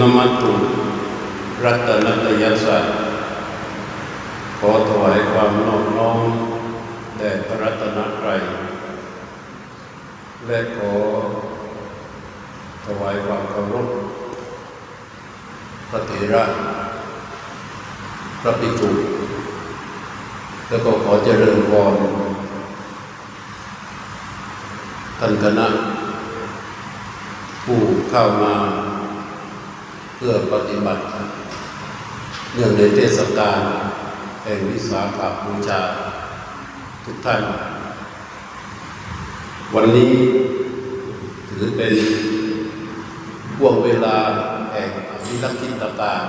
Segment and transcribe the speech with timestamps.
[0.00, 0.52] นมัตุ
[1.64, 2.94] รัตนตยสัตว์
[4.58, 6.18] ขอถวายความนอบน้อม
[7.18, 8.40] แด่พระรัตนตรัย
[10.46, 10.92] และขอ
[12.86, 13.88] ถวายความเคารพ
[15.90, 16.44] พระเถระ
[18.40, 18.90] พระภิกษุ
[20.68, 21.94] แล้วก็ขอเจริญพร
[25.18, 25.68] ท่านคณะ
[27.64, 28.54] ผู้เข้ามา
[30.24, 31.02] พื่อปฏิบัติ
[32.54, 33.60] เนื่องในเทศกาล
[34.42, 35.80] แห่งวิสาขบูชา
[37.04, 37.42] ทุกท่าน
[39.74, 40.14] วันนี้
[41.48, 41.94] ถือเป็น
[43.58, 44.16] ห่วงเวลา
[44.72, 46.24] แห่งอภิรักษิตการ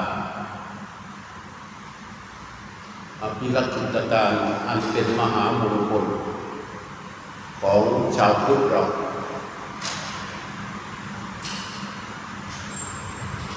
[3.22, 4.32] อภิรักษิตการ
[4.68, 6.06] อันเป็นมหามงคล
[7.62, 7.82] ของ
[8.16, 8.82] ชาวพุทธเรา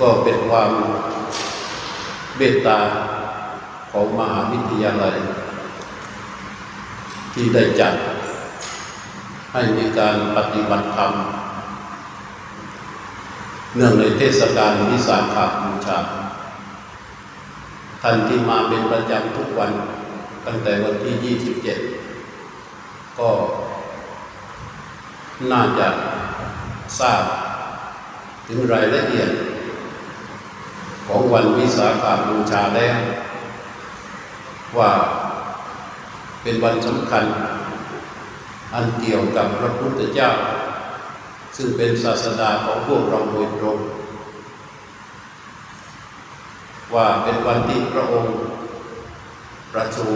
[0.01, 0.71] ก็เป็นความ
[2.37, 2.79] เมตตา
[3.91, 5.17] ของมหาวิทยาลัย
[7.33, 7.95] ที่ได้จัด
[9.53, 11.13] ให้มีการปฏิบัติธรรม
[13.75, 15.99] เนื่องในเทศกาลวิสาขบูชา
[18.03, 19.71] ท่านที่มาเป็นประจำทุกวัน
[20.47, 21.37] ตั้งแต่วันที่
[22.19, 23.31] 27 ก็
[25.53, 25.89] น่าจะ
[26.99, 27.23] ทราบ
[28.47, 29.31] ถึงรายละเอียด
[31.07, 32.97] ของวันวิสาขบูชาแล้ว
[34.79, 34.91] ว่า
[36.43, 37.25] เป็นวันสำคัญ
[38.75, 40.31] อันเกี่ยวกับพระพุทธเจ้า
[41.57, 43.79] ซึ่งเป็นศาสดาของพวกเราโดยตรง
[46.95, 48.35] ว่าเป็นวันที่พระองค์
[49.73, 50.09] ประชู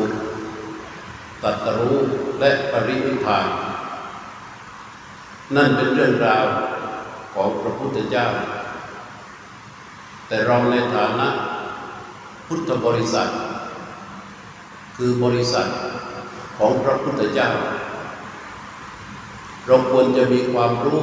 [1.43, 1.99] ตัตรู้
[2.41, 3.47] และปรินิพาน
[5.57, 6.45] นั่นเป็นเรื่องราว
[7.35, 8.27] ของพระพุทธเจ้า
[10.33, 11.29] แต่เราในฐานะ
[12.47, 13.31] พุทธบริษัท
[14.97, 15.69] คือบริษัท
[16.59, 17.51] ของพระพุทธเจ้า
[19.67, 21.03] เราควรจะมีความรู้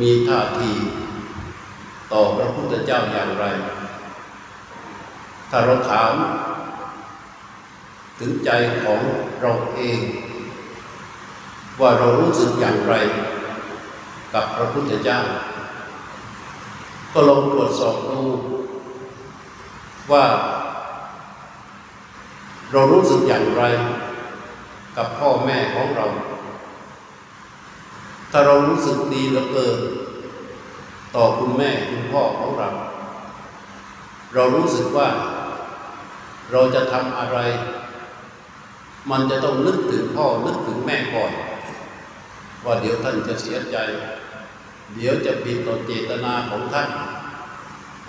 [0.00, 0.72] มีท่าที
[2.12, 3.44] ต่อพระพุทธเจ้าอย่างไร
[5.50, 6.12] ถ้าเราถาม
[8.18, 8.50] ถึงใจ
[8.84, 9.00] ของ
[9.40, 10.00] เราเอง
[11.80, 12.94] ว่าเรารู้สึกอย่างไร
[14.34, 15.20] กับพระพุทธเจ้า
[17.14, 18.20] ก็ลองตรวจสอบดู
[20.12, 20.24] ว่า
[22.72, 23.62] เรารู้สึกอย่างไร
[24.96, 26.06] กับพ่อแม่ของเรา
[28.30, 29.78] ถ้าเรารู้สึกดีเหลือเกิน
[31.16, 32.68] ต่อคุณแม่คุณพ่อของเรา
[34.34, 35.08] เรารู้สึกว่า
[36.52, 37.38] เราจะทำอะไร
[39.10, 41.32] มันจะต้องนึกถึงพ่อนึกถึงแม่ก่อน
[42.64, 43.76] ว่าเดี๋ยวท่านจะเสียใจ
[44.92, 46.88] เดี๋ยวจะผิดต่อเจตนาของท่าน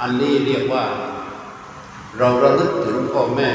[0.02, 0.84] อันนี้เรียกว่า
[2.18, 3.50] เราระลึกถึงพ่อแม่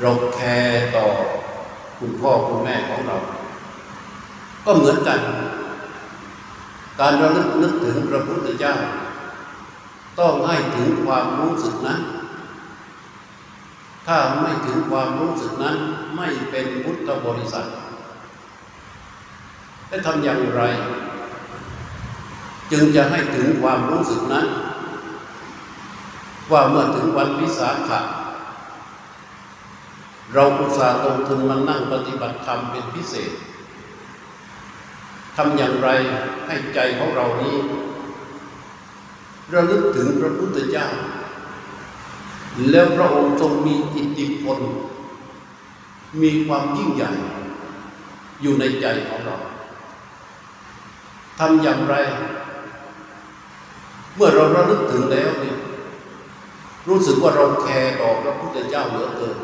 [0.00, 1.06] เราแคร์ต่อ
[1.98, 3.16] คุณพ่อคุณแม่ของเรา
[4.64, 5.20] ก็เหมือนกัน
[7.00, 8.74] การระลึกนึกถึงพระพุทธเจ้า
[10.18, 12.00] ต้องให้ถึงความรู้สึกนั้น
[14.06, 15.76] ถ้าไม่ถึงความรู้สึกนั้น
[16.16, 17.66] ไม่เป็นพุทธบริษัท
[19.88, 20.62] และทำอย่างไร
[22.72, 24.46] จึงจะให้ถึงความรู้สึกนั้น
[26.52, 28.00] ว่าเมื่อถึงวันวิสาขะ
[30.32, 33.32] เราอุตส่าห์ลงทุนมานั่งปฏิบัติธรรมเป็นพิเศษ
[35.36, 35.88] ทำอย่างไร
[36.46, 37.56] ให้ใจของเรานี้
[39.52, 40.86] ระลึกถึงพระพุทธเจ้า
[42.70, 44.58] แล้วพระองค์ทรงมีอิทธิพล
[46.22, 47.12] มีความยิ่งใหญ่
[48.42, 49.36] อยู่ในใจของเรา
[51.38, 51.94] ทำอย่างไร
[54.16, 55.56] เมื่อเราระลึกถึงแล้วเนี่ย
[56.88, 59.36] รู้สึกว่าเราแคร์ต่อพระพุทธเจ้าเหลือเกิน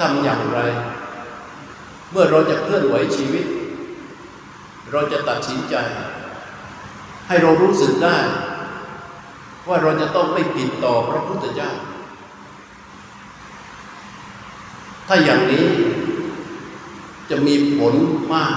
[0.00, 0.60] ทำอย่างไร
[2.10, 3.44] เมื่อเราจะเคลื่อนไหวชีวิต
[4.92, 5.74] เราจะตัดสินใจ
[7.26, 8.16] ให้เรารู้สึกได้
[9.68, 11.70] ว่าเราจะต้องไม่ผิดต่อพระพุทธเจ้า
[15.06, 15.66] ถ้าอย่างนี้
[17.30, 17.94] จะมีผล
[18.34, 18.54] มาก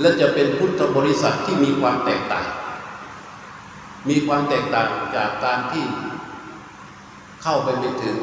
[0.00, 2.46] และจะเป็นพุทธบริษัทที่มีความแตกต่าง
[4.08, 5.84] มีความแตกต่างจากการที่
[7.42, 8.16] เข้าไปไม่ถึง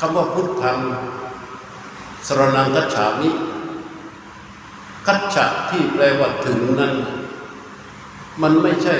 [0.00, 0.78] คำว่าพุทธัง
[2.26, 3.30] สรนังกัจฉามิ
[5.06, 6.94] คัจฉะที่แปลว่าถึงนั้น
[8.42, 8.94] มันไม่ใช่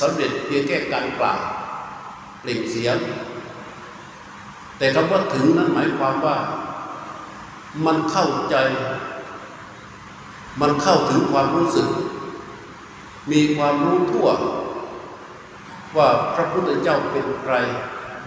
[0.00, 1.40] สำเร็จเพียงแค่การกล่าว
[2.40, 2.96] เปล่งเสียง
[4.78, 6.36] แต่คำว่าถึงนั้นหมายความว่า
[7.86, 8.56] มันเข้าใจ
[10.60, 11.88] มันเข้าถึงความรู้สึก
[13.32, 14.28] มีความรู้ทั่ว
[15.96, 17.54] ว่าพระพุทธเจ้าเป็นใคร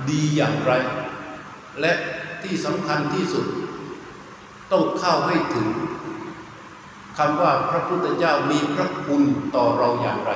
[0.09, 0.73] ดีอย่างไร
[1.81, 1.93] และ
[2.43, 3.45] ที่สำคัญที่สุด
[4.71, 5.67] ต้องเข้าให้ถึง
[7.17, 9.21] คำว่าพระพุทธเจ้ามีพระคุณ
[9.55, 10.31] ต่อเราอย่างไร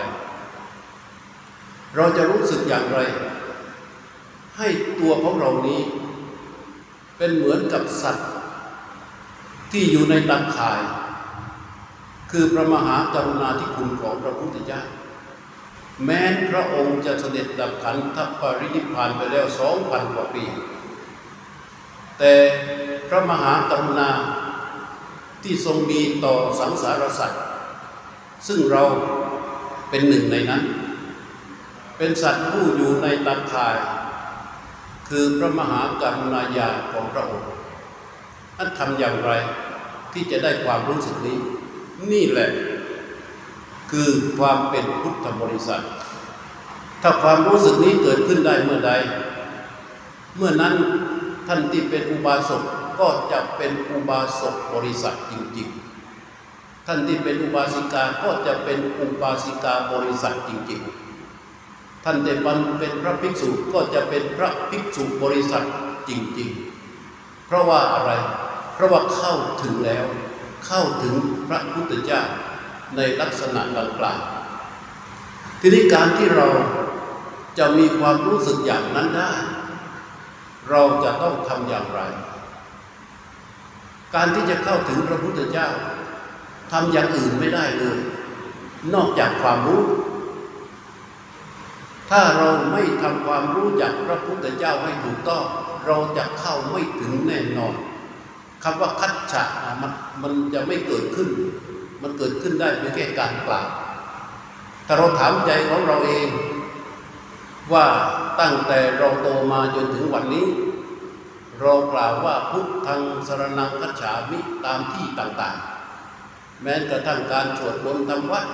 [1.96, 3.00] เราจะรู้สึกอย่างไร
[4.58, 4.68] ให้
[5.00, 5.82] ตัวของเรานี้
[7.18, 8.30] เป็นเหมือนกับสัตว์
[9.72, 10.80] ที่อยู่ในตาข่าย
[12.32, 14.82] คือพระมหากรุณาธิคุณของพระพุทธเจ้า
[16.06, 20.44] แม้พระองค์จะเสด็จดับขันธปรินิพพานไปแล้วสองพันกว่าปี
[22.20, 22.34] แต่
[23.08, 24.10] พระมหากรุณา
[25.44, 27.44] ที่ทรงมีต่อสังสารสัตว์
[28.48, 28.84] ซึ่งเรา
[29.90, 30.64] เป็นหนึ่งในนั้น
[31.98, 33.76] เป็นสัตว์ผู้อยู่ในตาข่าย
[35.10, 37.50] คือพระมหากรุณาญาของพระองค์
[38.56, 39.32] ท่านทำอย่างไร
[40.14, 41.38] ที่จะได้ความรู้สึกนี้
[42.12, 42.50] นี่แหละ
[43.92, 45.84] คือความเป็นพุทธบริษัท
[47.02, 48.92] ถ้าความรู้สึกนี้เกิดขึ้นได้เมื่อใด
[50.38, 50.76] เมื่อนั้น
[51.48, 52.64] ท่านที่เป็นอุบาสก
[53.00, 55.68] ก็จะเป็นอุบาสกบริษัทจริง
[56.28, 60.82] ๆ ท่านที่เป็นอุบาสิกาก็จะเป็นอุบาสิกาบริษัทจริง
[61.44, 62.36] ๆ ท่านที่
[62.80, 65.66] เป็นพระภิกษุก็จะเป็นพระภิกษุบริษัท
[66.10, 66.50] จริง
[67.00, 68.12] ๆ เพราะว่าอะไร
[68.74, 70.06] เพราะว่าเข้าถึงแล้ว
[70.66, 71.14] เข้าถึง
[71.48, 72.24] พระพุทธเจ้า
[72.96, 74.22] ในลักษณะดังกล่าว
[75.62, 76.48] ทีนี้การที่เรา
[77.60, 79.32] จะมีความรู้สึกอย่างนั้นได้
[80.70, 82.02] เราจะต้องทำอย่างไร
[84.16, 85.68] การที่จะเข้าถึงพระพุทธเจ้า
[86.72, 87.98] ทำอย่างอื่นไม่ได้เลย
[88.94, 89.84] นอกจากความรู้
[92.10, 95.44] ถ้าเราไม่ทำความรู้จักพระพุทธเจ้าให้ถูกต้อง
[95.86, 97.76] เราจะเข้าไม่ถึงแน่นอน
[98.64, 99.44] คำว่าคัจฉะ
[99.82, 99.92] มัน
[100.22, 101.30] มันจะไม่เกิดขึ้น
[102.02, 103.68] มันเกิดขึ้นได้เพียงแค่การกล่าว
[104.88, 106.28] ถ้าเราถามใจของเราเอง
[107.74, 107.86] ว่า
[108.40, 110.48] ตั้งแต่เราโตมาจนถึงวันนี้
[111.62, 118.46] เรากล่าวว่าพุทธังสรนังคัจฉามิตามที่ต่างๆ แม้กระทั่งการสวดมนต์ทำวัด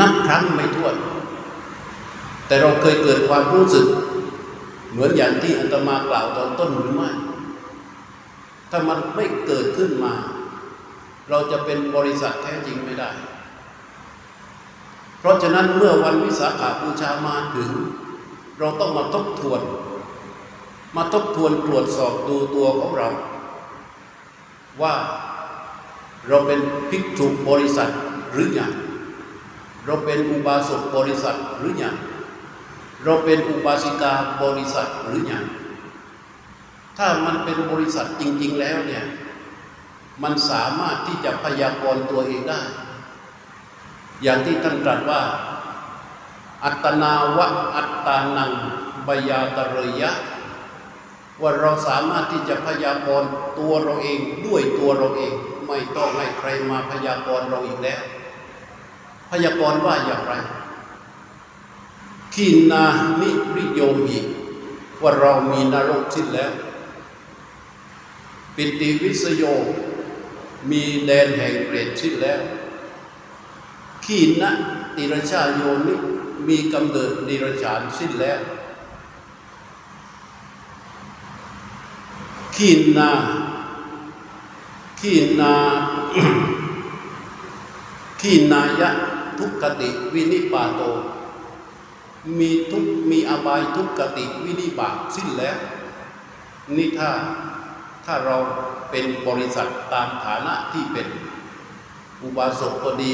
[0.00, 0.96] นับครั้งไม่ถ้วน
[2.46, 3.86] แต่เราเคยเกิดความรู้สึก
[4.92, 7.10] เหมือนอย่างที่อาตมากล่าวตอนต้นหรือไม่
[8.70, 10.14] ถ้ามันไม่เกิดขึ้นมา
[11.30, 13.10] เราจะเป็นบริษัทแท้จริงไม่ได้
[15.18, 17.70] เพราะฉะนั้นเมื่อวันวิสาขาบูชามาถึง
[18.58, 19.60] เราต้องมาทบทวน
[20.96, 23.08] มาทบทวนตรวจสอบดูตัวของเรา
[24.82, 24.94] ว่า
[26.28, 26.60] เราเป็น
[26.90, 27.90] ภิกษุบริษัท
[28.32, 28.72] หรือยัง
[29.86, 31.96] เราเป็นอุบาสกบริษัทหรือยัง
[33.04, 34.12] เราเป็นอุบาสิกา
[34.42, 35.44] บริษัทหรือยัง
[36.98, 39.04] ถ้ามันเป็นบริษัทจริง ๆ แล้วเนี่ย
[40.22, 42.60] มันสามารถที่จะพยากรณ์ตัวเองได้
[44.22, 45.20] อย่างที่ท่านตรัสว่า
[46.64, 47.46] อัตนาวะ
[47.76, 48.52] อัตตานัง
[49.06, 50.10] บยาตรยะ
[51.42, 55.32] ว่าเราสามารถที่จะพยากรณ์ตัวเราเองด้วยตัวเราเอง
[55.66, 58.00] ไม่ต้องให้ใครมาพยากรณ์เราอีกแล้ว
[59.30, 60.34] พยากรณ์ว่าอย่างไร
[62.34, 62.84] ขีนา
[63.20, 64.18] นิริโยมิ
[65.02, 66.52] ว่าเรามีนรกสิ้นแล้ว
[68.60, 69.42] ปิติวิสโย
[70.70, 72.40] มีแดนแห่งเปรตสิ้นแล้ว
[74.04, 74.50] ขีนะ
[74.96, 75.94] ติรชาโยนิ
[76.48, 78.40] มีกำเนิดดิรชานสิ้นแล้ว
[82.56, 83.10] ขีนา
[85.00, 85.52] ขีนา
[88.20, 88.90] ขีนายะ
[89.38, 90.82] ทุกขติวินิปาโต
[92.38, 95.56] มีทุกมีอบายทุกขติวินิบาตสิ้นแล้ว
[96.76, 97.10] นี่ถ้า
[98.10, 98.38] ถ้าเรา
[98.90, 101.08] เป็นบริษัทตามฐานะที่เป็น
[102.22, 103.12] อุบาสกก็ดี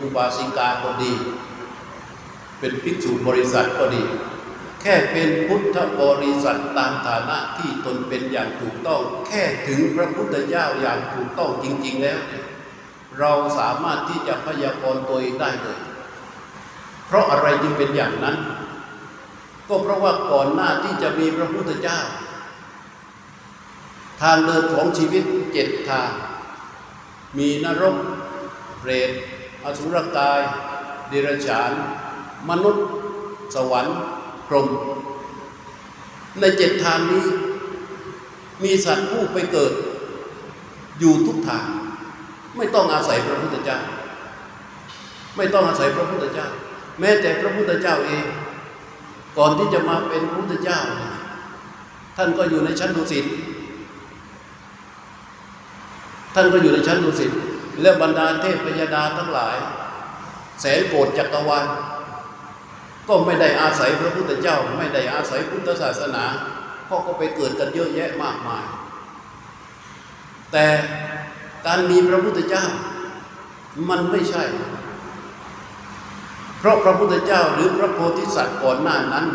[0.00, 1.12] อุบาสิกาก็ดี
[2.58, 4.02] เป็นภิกษุบริษัทก็ดี
[4.80, 12.20] แค่เป็นพุทธบริษัทตามฐานะที่ตนเป็นอย่างถูกต้อง แค่ถึงพระพุทธเจ้าอย่างถูกต้องจริง ๆ แล้ว
[13.18, 15.78] เราสามารถที่จะพยากรณ์ตัวเองได้เลย
[17.06, 18.36] เพราะอะไรจึงเป็นอย่างนั้น
[19.68, 22.00] ก็เพราะว่าก่อนหน้าที่จะมีพระพุทธเจ้า
[24.22, 26.10] ทางเดินของชีวิตเจ็ดทาง
[27.38, 27.96] มีนรก
[28.80, 29.10] เปรต
[29.64, 30.40] อสุรกาย
[31.08, 31.70] เดรัจฉาน
[32.48, 32.84] มนุษย์
[33.54, 33.96] สวรรค์
[34.46, 34.68] พรหม
[36.40, 37.26] ในเจ็ดทางนี้
[38.62, 39.72] มีสัตว์ผู้ไปเกิด
[40.98, 41.66] อยู่ทุกทาง
[42.56, 43.78] ไม่ต้องอาศัยพระพุทธเจ้า
[45.36, 46.48] ไม่ต้องอาศัยพระพุทธเจ้า
[47.00, 48.24] แม้แต่พระพุทธเจ้าเอง
[49.38, 50.80] ก่อนที่จะมาเป็นพระพุทธเจ้า
[52.16, 53.26] ท่านก็อยู่ในชั้นดุสิต
[56.34, 57.32] ท่านก็อยู่ในชั้นดุสิต
[57.82, 59.56] และบรรดาเทพพยดาทั้งหลาย
[60.60, 61.66] แสนโกดจักรวาล
[63.08, 66.24] ก็ไม่ได้อาศัยพระพุทธเจ้า ไม่ได้อาศัยพุทธศาสนา
[66.86, 68.64] เพราะก็ไปเกิดกันเยอะแยะมากมาย
[70.52, 70.66] แต่
[71.66, 72.64] การมีพระพุทธเจ้า
[73.88, 74.44] มันไม่ใช่
[76.58, 79.26] เพราะพระพุทธเจ้าหรือพระโพธิสัตว์ก่อนหน้านั้น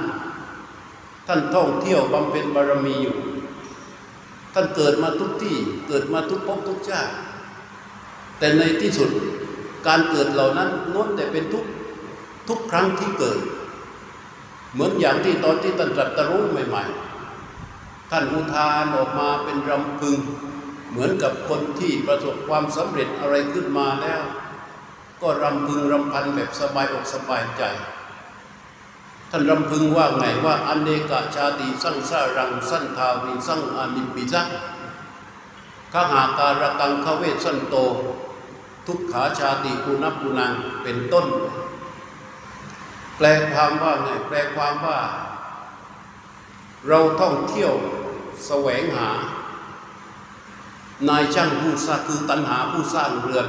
[1.27, 3.17] ท่านท่องเที่ยวบำเพ็ญบารมีอยู่
[4.59, 7.13] ท่านเกิดมาทุกที่เกิดมาทุกภพทุกชาติ
[8.39, 9.09] แต่ในที่สุด
[9.87, 11.65] การเกิดเหล่านั้นล้วนแต่เป็นทุก
[12.47, 13.39] ทุกครั้งที่เกิด
[14.73, 16.83] เหมือนอย่างที่ตอนที่ท่านตรัสรู้ใหม่
[17.47, 20.17] ๆ ท่านอุทานออกมาเป็นรำพึง
[20.89, 24.21] เหมือนกับคนที่ประสบความสำเร็จอะไรขึ้นมาแล้ว
[25.21, 27.63] ก็รำพึงรำพันแบบสบายอกสบายใจ
[29.31, 34.47] ท่านรำพึงว่าไงว่าอันเนกะชาติสั่งสารังสั้นทาวีสั่งอานิปิจัก
[35.93, 37.75] ขหาการกังขเวสันโต
[38.85, 40.53] ทุกขาชาติกุนับกุนัง
[40.83, 41.25] เป็นต้น
[43.17, 44.99] แปลความว่าไงแปลความว่า
[46.87, 47.73] เราท่องเที่ยว
[48.45, 49.09] แสวงหา
[51.09, 53.47] นายช่างผู้สร้างคือตัณหาผู้สร้างเรือน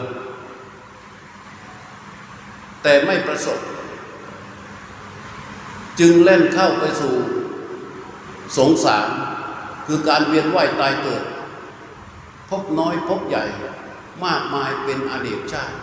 [2.82, 3.58] แต่ไม่ประสบ
[6.00, 7.14] จึงเล่นเข้าไปสู่
[8.56, 9.08] สงสาร
[9.86, 11.22] คือการเวียนว่ายตายเกิด
[12.48, 13.44] พบน้อยพบใหญ่
[14.24, 15.76] มากมายเป็นอดีตชาติ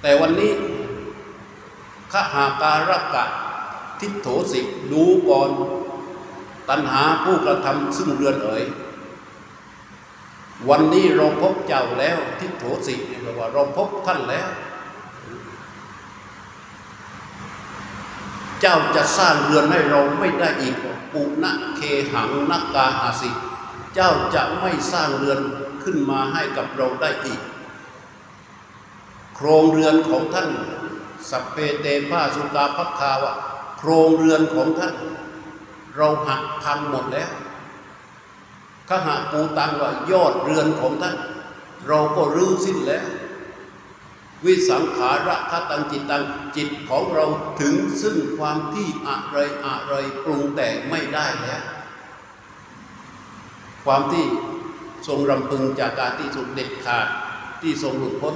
[0.00, 0.52] แต่วันนี้
[2.12, 3.24] ขหาการกะ
[4.00, 4.60] ทิฏโถสิ
[4.92, 5.50] ดูก่อน
[6.68, 8.64] ตัณหาผู้กระทำซึ่งเรือนเอ๋ย
[10.68, 14.48] วันนี้เราพบเจ้าแล้วทิฏโถสิแปลว่าเราพบท่านแล้ว
[18.60, 20.76] เจ้าจะสร้างเรือนให้เราไม่ได้อีก
[21.12, 21.80] ปุณะเค
[22.12, 23.30] หังนักกาอาสิ
[23.94, 25.40] เจ้าจะไม่สร้างเรือน
[25.82, 27.40] ขึ้นมาให้กับเราได้อีก
[29.34, 30.48] โครงเรือนของท่าน
[31.30, 33.34] สัพเพเตภาสุกาพักคาวะ
[33.78, 34.94] โครงเรือนของท่าน
[35.96, 37.30] เราหักพังหมดแล้ว
[38.88, 41.16] ขหาปูตังว่ายอดเรือนของท่าน
[41.88, 43.06] เราก็รื้อสิ้นแล้ว
[44.44, 46.24] วิสังขาระคตังจิตตัง
[46.56, 47.26] จิตของเรา
[47.60, 49.94] ถึงซึ่งความที่อะไรอะไร
[50.24, 51.62] ปรุงแต่งไม่ได้แล้ว
[53.84, 54.24] ความที่
[55.06, 57.06] ทรงรำพึงจากการที่สุดเด็ดขาด
[57.62, 58.34] ที่ทรงหลุดพ้น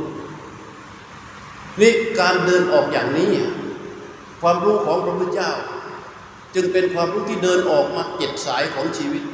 [1.80, 3.32] นี่การเดินออกอย่างนี้
[4.42, 5.52] ความรู้ของพระพุทธเจ้า
[6.54, 9.24] จึงเป็นความรู้ที่เดินออกมาเจ็ดสายของชีวิต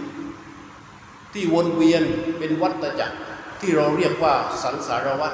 [1.33, 2.03] ที่วนเวียน
[2.39, 3.17] เป็นวัฏจักร
[3.61, 5.33] ที่เราเรียกว่าสังสารวัฏ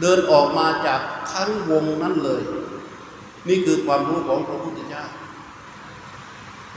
[0.00, 1.00] เดินออกมาจาก
[1.32, 2.42] ทั้งวงนั้นเลย
[3.48, 5.04] นี่คือความรู้ของพระพุทธเจ้า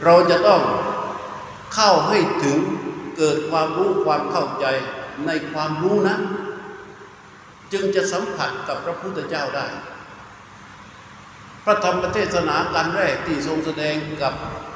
[0.04, 0.62] เราจะต้อง
[1.74, 2.58] เข้าให้ถึง
[3.18, 4.66] เกิดความรู้ความเข้าใจ
[5.26, 6.22] ในความรู้นั้น
[7.74, 9.68] จึงจะสัมผัสกับพระพุทธเจ้าได้
[11.66, 14.34] พระธรรมเทศนาการแรกที่ทรงแสดงกับ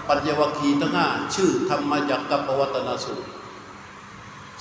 [0.08, 3.28] ปัญญวคีทั้งห้าชื่อธรรมจักรปวัตนสูตร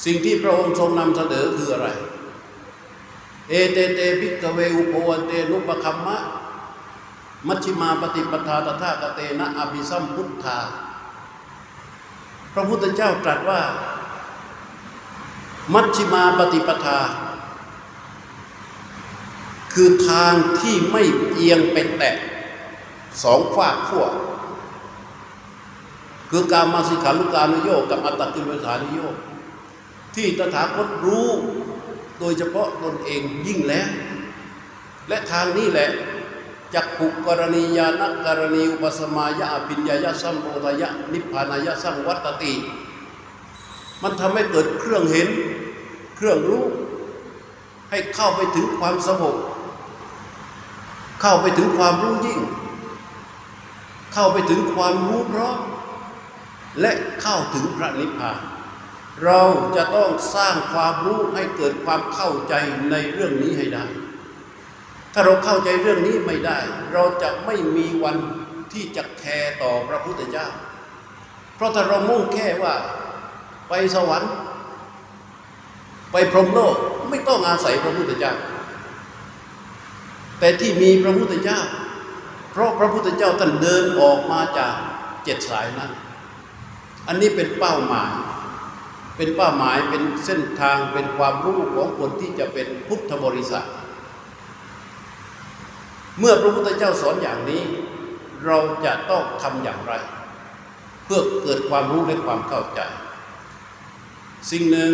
[0.04, 1.88] สิ่งที่พระองค์ทรงนำเสนอคืออะไร
[3.48, 6.18] เอเตเตพิกเวอุปวันเตนุปคัมมะ
[7.46, 10.58] มัชฌิมาปฏิปทาตถาคเตนะอภิสัมพุทธา
[12.52, 13.60] พระพุทธเจ้าตรัสว่า
[15.72, 16.98] มัชฌิมาปฏิปทา
[19.72, 22.16] คือทางที่ไม่เอียงไปแตะ
[23.22, 24.06] สองฝากขั้ว
[26.30, 29.16] คือการมาสิขานุกานุโยกกับอัตตกิลวิสานุโยก
[30.14, 31.28] ที่ตถาคตรู้
[32.18, 33.88] โดยเฉพาะตนเองยิ่งแล้ว
[35.09, 35.90] และทางนี้แหละ
[36.75, 42.52] จักขุกรณียานักกรณีอุปสมายะอภิญญายะสัมโพธายะ นิพพานายะสังวัตติ
[44.02, 45.28] มันทำให้เกิดเครื่องเห็น
[46.16, 46.64] เครื่องรู้
[47.90, 49.37] ให้เข้าไปถึงความสงบ
[51.21, 52.40] เข้าไปถึงความรู้ยิ่ง
[54.12, 55.59] เข้าไปถึงความรู้พร้อม
[56.80, 56.92] และ
[57.23, 58.38] เข้าถึงพระนิพพาน
[59.25, 59.40] เรา
[59.76, 62.54] จะต้องสร้างความรู้ให้เกิดความเข้าใจ
[62.90, 63.85] ในเรื่องนี้ให้ได้
[65.12, 66.59] ถ้าเราเข้าใจเรื่องนี้ไม่ได้
[66.92, 68.16] เราจะไม่มีวัน
[68.73, 70.47] ที่จะแคร์ต่อพระพุทธเจ้า
[71.56, 72.75] เพราะถ้าเรามุ่งแค่ว่า
[73.68, 74.33] ไปสวรรค์
[76.12, 76.76] ไปพรหมโลก
[77.11, 78.35] ไม่ต้องอาศัยพระพุทธเจ้า
[80.38, 81.61] แต่ที่มีพระพุทธเจ้า
[82.50, 84.75] เพราะพระพุทธเจ้าท่านเดินออกมาจาก
[85.25, 85.90] เจ็ดสายนั้น
[87.09, 88.12] อันนี้เป็นเป้าหมาย
[89.16, 93.66] เป็นเป้าหมายเป็นเส้นทางเป็นความรู้ของคนที่จะเป็นพุทธบริษัท
[96.18, 97.62] เมื่อพระพุทธเจ้าสอนอย่างนี้
[98.47, 99.92] เราจะต้องทำอย่างไร
[101.04, 102.80] เพื่อเกิดความรู้และความเข้าใจ
[104.50, 104.92] สิ่งหนึ่ง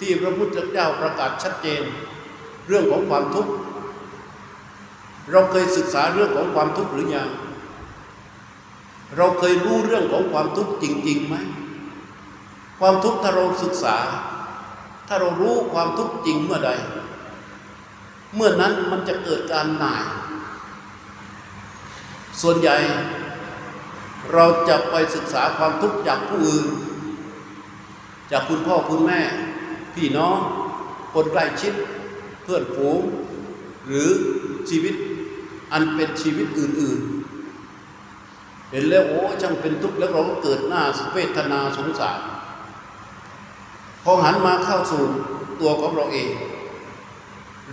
[0.00, 1.82] ที่พระพุทธเจ้าประกาศชัดเจน
[2.68, 3.52] เรื่องของความทุกข์
[5.30, 7.28] เราเคยศึกษาเรื่องของความทุกข์หรือยัง
[9.16, 11.34] เราเคยรู้เรื่องของความทุกข์จริงๆไหม
[12.78, 13.96] ความทุกข์ถ้าเราศึกษา
[15.08, 16.70] ถ้าเรารู้ความทุกข์จริงเมื่อใด
[18.34, 20.04] เมื่อนั้นมันจะเกิดการหน่าย
[22.40, 22.76] ส่วนใหญ่
[24.32, 26.66] เราจะไปศึกษาความทุกข์จากผู้อื่น
[28.30, 29.20] จากคุณพ่อคุณแม่
[29.94, 30.38] พี่น้อง
[31.12, 31.72] คนใกล้ชิด
[32.42, 33.00] เพื่อนฝูง
[33.86, 34.08] หรือ
[34.68, 34.94] ชีวิต
[35.72, 37.00] อันเป็นชีวิตอื่น
[37.84, 40.82] ๆ เห็นแล้วโอ้ช่างเป็นทุกข์แล้วเราก็เกิดหน้า
[41.14, 42.18] เวทนาสงสาร
[44.08, 45.04] พอหันมาเข้าสู่
[45.60, 46.28] ตัวของเราเอง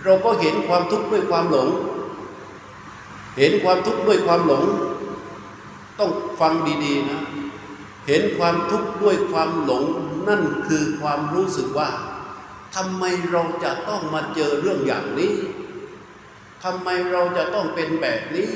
[0.02, 1.68] เราก็เห็นความทุกข์ด้วยความหลง
[3.38, 4.62] เห็นความทุกข์ด้วยความหลง
[5.98, 7.22] ต้องฟังดีๆนะ
[8.06, 9.84] เห็นความทุกข์ด้วยความหลง
[10.28, 11.90] นั่นคือความรู้สึกว่า
[12.74, 15.32] ทำไมเราจะต้องมาเจอเรื่องอย่างนี้
[16.64, 18.50] ทำไมเราจะต้องเป็นแบบนี้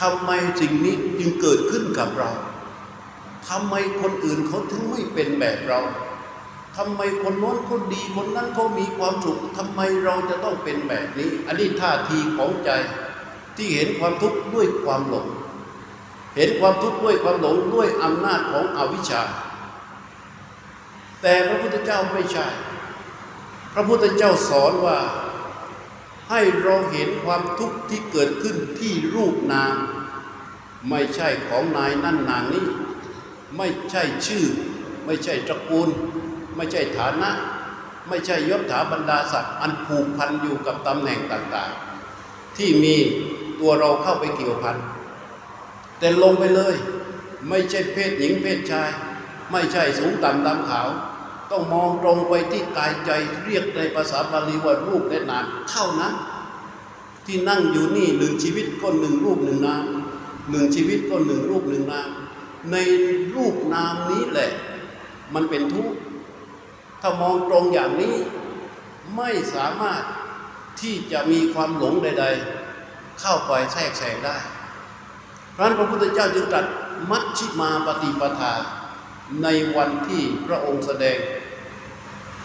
[0.00, 2.30] ทำไมสิ่งนี้จึงเกิดขึ้นกับเรา
[3.48, 5.80] ทำไมคนอื่นเขาถึงไม่เป็นแบบเรา
[6.76, 12.70] ทำไมคนโน้นคนดีคนนั้นเขามีความสุขทำไมเราจะต้องเป็นแบบนี้ อันนี้ท่าทีของใจ
[13.56, 15.26] ที่เห็นความทุกข์ด้วยความหลง
[16.36, 19.22] เห็นความทุกข์ด้วยความหลงด้วยอำนาจของอวิชชา
[21.22, 22.46] แต่พระพุทธเจ้าไม่ใช่
[23.74, 24.98] พระพุทธเจ้าสอนว่า
[26.30, 29.74] ให้เราเห็นความทุกข์ที่เกิดขึ้นที่รูปนาม
[30.90, 32.66] ไม่ใช่ของนายนั่นนางนี้
[33.56, 34.46] ไม่ใช่ชื่อ
[35.06, 35.88] ไม่ใช่ตระกูล
[36.56, 37.30] ไม่ใช่ฐานะ
[38.08, 42.94] ไม่ใช่ยศถาบรรดาศักดิ์อันผูกพันอยู่กับตำแหน่งต่างๆ ที่มี
[43.60, 44.76] ตัวเราเข้าไปเกี่ยวพัน
[45.98, 46.74] แต่ลงไปเลย
[47.48, 48.90] ไม่ใช่เพศหญิงเพศชาย
[49.52, 50.88] ไม่ใช่สูงต่ำดำขาว
[51.50, 53.10] ต้องมองตรงไปที่กายใจ
[53.44, 56.14] เรียกในภาษาบาลีว่ารูปและนามเท่านั้น
[57.26, 59.84] ที่นั่งอยู่นี่หนึ่งชีวิตก็หนึ่งรูปหนึ่งนาม
[60.50, 62.08] หนึ่งชีวิตก็หนึ่งรูปหนึ่งนาม
[62.72, 62.76] ใน
[63.34, 64.50] รูปนามนี้แหละ
[65.34, 65.94] มันเป็นทุกข์
[67.06, 68.16] ถ้ามองตรงอย่างนี้
[69.16, 70.02] ไม่สามารถ
[70.80, 72.24] ที่จะมีความหลงใด
[72.70, 74.36] ๆ เข้าไปแทรกแซงได้
[75.52, 76.64] เพราะนั้นพระพุทธเจ้าจึงตรัส
[77.10, 78.52] มัชชิมาปฏิปทา
[79.42, 81.18] ในวันที่พระองค์แสดง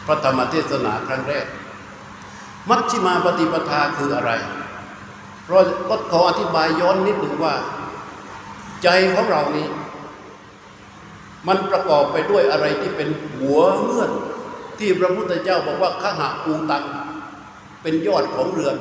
[0.06, 1.46] พระธรรมเทศนาครั้งแรก
[2.70, 4.32] มัชชิมาปฏิปทาคืออะไร
[5.44, 7.56] เพราะก็ขออธิบายย้อนนิดหนึ่งว่า
[8.84, 9.68] ใจของเรานี้
[11.48, 14.12] มันประกอบไปด้วยอะไรที่เป็นหัวเงื่อน
[14.80, 16.84] ที่พระพุทธเจ้าบอกว่าขหาปูตัง
[17.82, 18.78] เป็นยอดของเรือน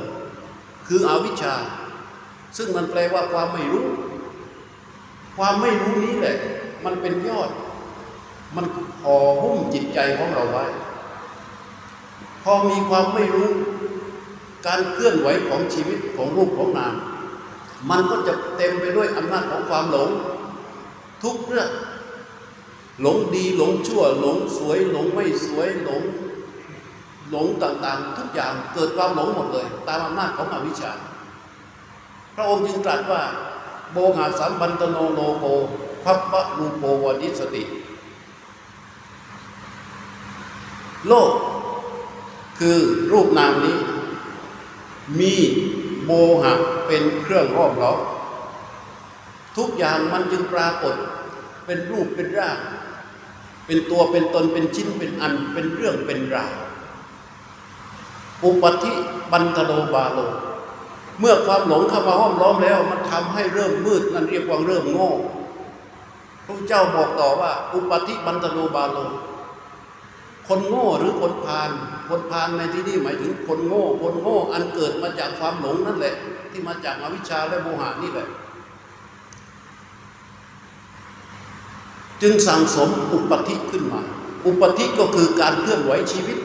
[0.87, 1.55] คืออวิชชา
[2.57, 3.87] ซึ่งมันแปลว่าความไม่รู้
[5.37, 6.37] ความไม่รู้นี้แหละ
[6.85, 7.51] มันเป็นยอด
[8.57, 8.65] มัน
[9.03, 10.65] ห่อหุ้มจิตใจของเราไว้
[12.43, 13.51] พอมีความไม่รู้
[14.67, 16.95] การเคลื่อนไหวของชีวิตของรูปของนาม
[17.91, 20.11] มันก็จะเต็มไปด้วยอำนาจของความหลง
[21.23, 21.69] ทุกเรื่อง
[23.03, 26.03] หลงดีหลงชั่ว หลงสวย หลงไม่สวย หลง
[27.31, 30.93] หลงต่างๆ ทุกอย่างเกิดความหลงหมดเลย ตามอำนาจของอวิชชา
[32.35, 33.23] พระองค์จึงตรัสว่า
[33.93, 35.45] โบหาสัมบันตโนโลโก
[36.05, 37.63] พัพพะรูโปวนิสติ
[41.09, 41.31] โลก
[42.59, 42.79] คือ
[43.13, 43.79] รูปนามนี้
[45.21, 45.35] มี
[46.05, 46.11] โบ
[46.43, 46.53] หะ
[46.87, 47.99] เป็นเครื่องห้อมล้อม
[49.57, 50.95] ทุกอย่างมันจึงปรากฏ
[51.67, 52.59] เป็นรูปเป็นร่าง
[53.69, 56.55] เป็นตัวเป็นตนเป็นชิ้นเป็นอันเป็นเรื่องเป็นราว
[58.45, 58.93] อุปธิ
[59.33, 60.19] บันทโลบาโล
[61.21, 65.11] เมื่อความหลงเข้ามาห้อมล้อมแล้ว มันทำให้เริ่มมืดนั่นเรียกว่าเริ่มโง่
[66.47, 68.99] พระเจ้าบอกต่อว่า อุปธิบันทโลบาโล
[70.49, 71.71] คนโง่หรือคนพาล
[72.09, 76.15] คนพาลในที่นี้หมายถึงคนโง่ คนโง่อันเกิดมาจากความหลงนั่นแหละ
[76.51, 78.29] ที่มาจากอวิชชาและโมหะนี่แหละ
[82.23, 84.01] จึงสั่งสมอุปธิขึ้นมา
[84.47, 86.39] อุปธิก็คือการเคลื่อนไหวชีวิต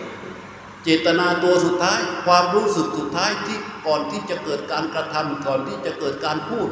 [0.84, 6.70] เจตนาตัวสุดท้าย ความรู้สึกสุดท้ายที่ก่อนที่จะเกิดการกระทำก่อนที่จะเกิดการพูด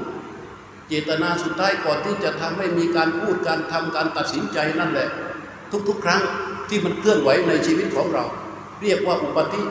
[0.87, 5.09] เจตนาสุดท้ายก่อนที่จะทำให้มีการพูดการทำการตัดสินใจนั่นแหละ
[5.87, 6.21] ทุกๆ ครั้ง
[6.69, 8.25] ที่มันเคลื่อนไหวในชีวิตของเรา
[8.81, 9.61] เรียกว่าอุปธิ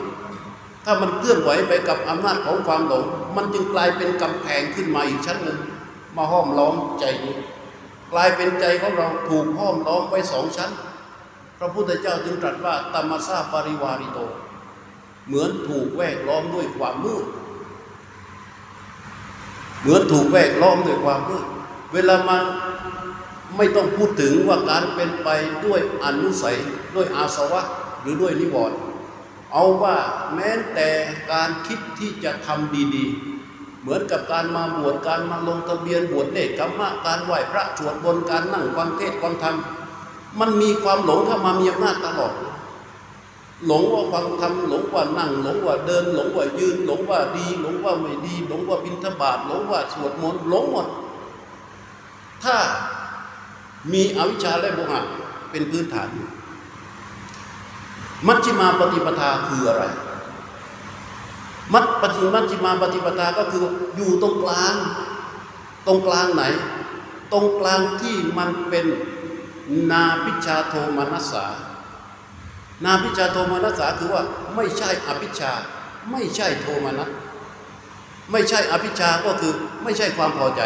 [0.85, 3.03] ถ้ามันเคลื่อนไหวไปกับอำนาจของความหลง
[3.35, 5.59] มันจึงกลายเป็นกำแพงขึ้นมาอีกชั้นหนึ่ง
[6.17, 7.35] มาห้อมล้อมใจนี้
[8.13, 10.71] กลายเป็นใจของเราถูกห้อมล้อมไว้สองชั้น
[11.59, 14.19] พระพุทธเจ้าจึงตรัสว่าตัมมาซาปริวาริโต
[15.27, 17.25] เหมือนถูกแวดล้อมด้วยความมืด
[19.81, 21.45] เหมือนถูกแวดล้อมด้วยความมืด
[21.93, 22.37] เวลามา
[23.57, 25.29] ไม่ต้องพูดถึงว่าการเป็นไป
[25.65, 26.57] ด้วยอนุสัย
[26.95, 27.61] ด้วยอาสวะ
[28.01, 28.77] หรือด้วยนิวรณ์
[29.51, 29.97] เอาว่า
[30.35, 30.89] แม้แต่
[31.31, 33.05] การคิดที่จะทำดี
[33.81, 39.55] เหมือนกับการมาบวชการมาลงทะเบียนบวชเนกขมะการไหว้พระสวดบนการนั่งฟังเทศน์ฟังธรรม
[40.39, 42.33] มันมีความหลงเข้ามามีอำนาจตลอด
[43.65, 50.87] หลงว่าฟังธรรมหลงว่านั่ง หลงว่าเดิน หลงว่ายืน หลงว่าดี หลงว่าไม่ดี หลงว่าบิณฑบาตหลงว่าสวดมนต์หลงหมด
[52.43, 52.55] ถ้า
[53.93, 54.99] มีอวิชชาและโมหะ
[55.51, 56.27] เป็นพื้นฐานอยู่
[58.27, 59.83] มัชฌิมาปฏิปทาคืออะไร
[61.73, 63.63] มัดปฏิมัชฌิมาปฏิปทาก็คือ
[63.95, 64.75] อยู่ตรงกลาง
[65.87, 66.43] ตรงกลางไหน
[67.31, 68.85] ตรงกลางที่มันเป็น
[69.91, 71.45] นาพิชาโทมนัสสา
[72.83, 74.23] นาพิชาโทมนัสสาคือว่า
[74.55, 75.51] ไม่ใช่อภิชา
[76.11, 77.09] ไม่ใช่โทมนัส
[78.31, 80.61] ไม่ใช่อภิชาก็คือไม่ใช่ความพอใจ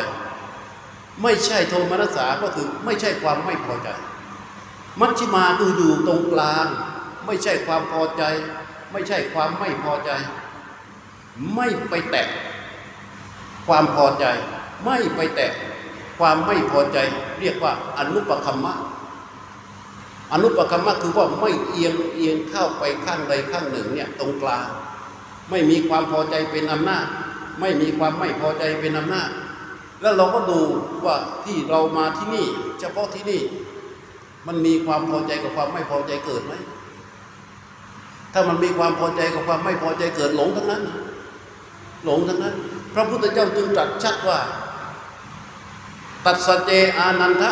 [1.21, 3.89] ไม่ใช่โทมนัสสาก็คือไม่ใช่ความไม่พอใจ
[4.99, 6.65] มัชฌิมาคืออยู่ตรงกลาง
[7.25, 8.23] ไม่ใช่ความพอใจ
[8.91, 10.11] ไม่ใช่ความไม่พอใจ
[11.53, 12.27] ไม่ไปแตะ
[13.67, 14.25] ความพอใจ
[14.85, 15.51] ไม่ไปแตะ
[16.19, 16.97] ความไม่พอใจ
[17.39, 18.73] เรียกว่าอนุปคัมมะ
[20.33, 24.65] อนุปคัมมะคือว่าไม่เอียงเอียงเข้าไปข้างใดข้างหนึ่งเนี่ยตรงกลาง
[25.49, 27.05] ไม่มีความพอใจเป็นอำนาจ
[27.59, 29.29] ไม่มีความไม่พอใจเป็นอำนาจ
[30.01, 30.59] แล้วเราก็ดู
[31.05, 32.45] ว่าที่เรามาที่นี่
[32.79, 33.41] เฉพาะที่นี่
[34.47, 36.53] มันมีความพอใจกับความไม่พอใจเกิดไหม
[38.33, 40.83] ถ้ามันมีความพอใจกับความไม่พอใจเกิดหลงทั้งนั้น
[42.05, 42.55] หลงทั้งนั้น
[42.93, 44.39] พระพุทธเจ้าจึงตรัสชัดว่า
[46.25, 47.51] ตัสเจอานันทะ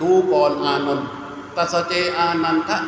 [0.00, 1.06] ดูก่อนอานนท์
[1.56, 2.78] ตัสเจอานันทะ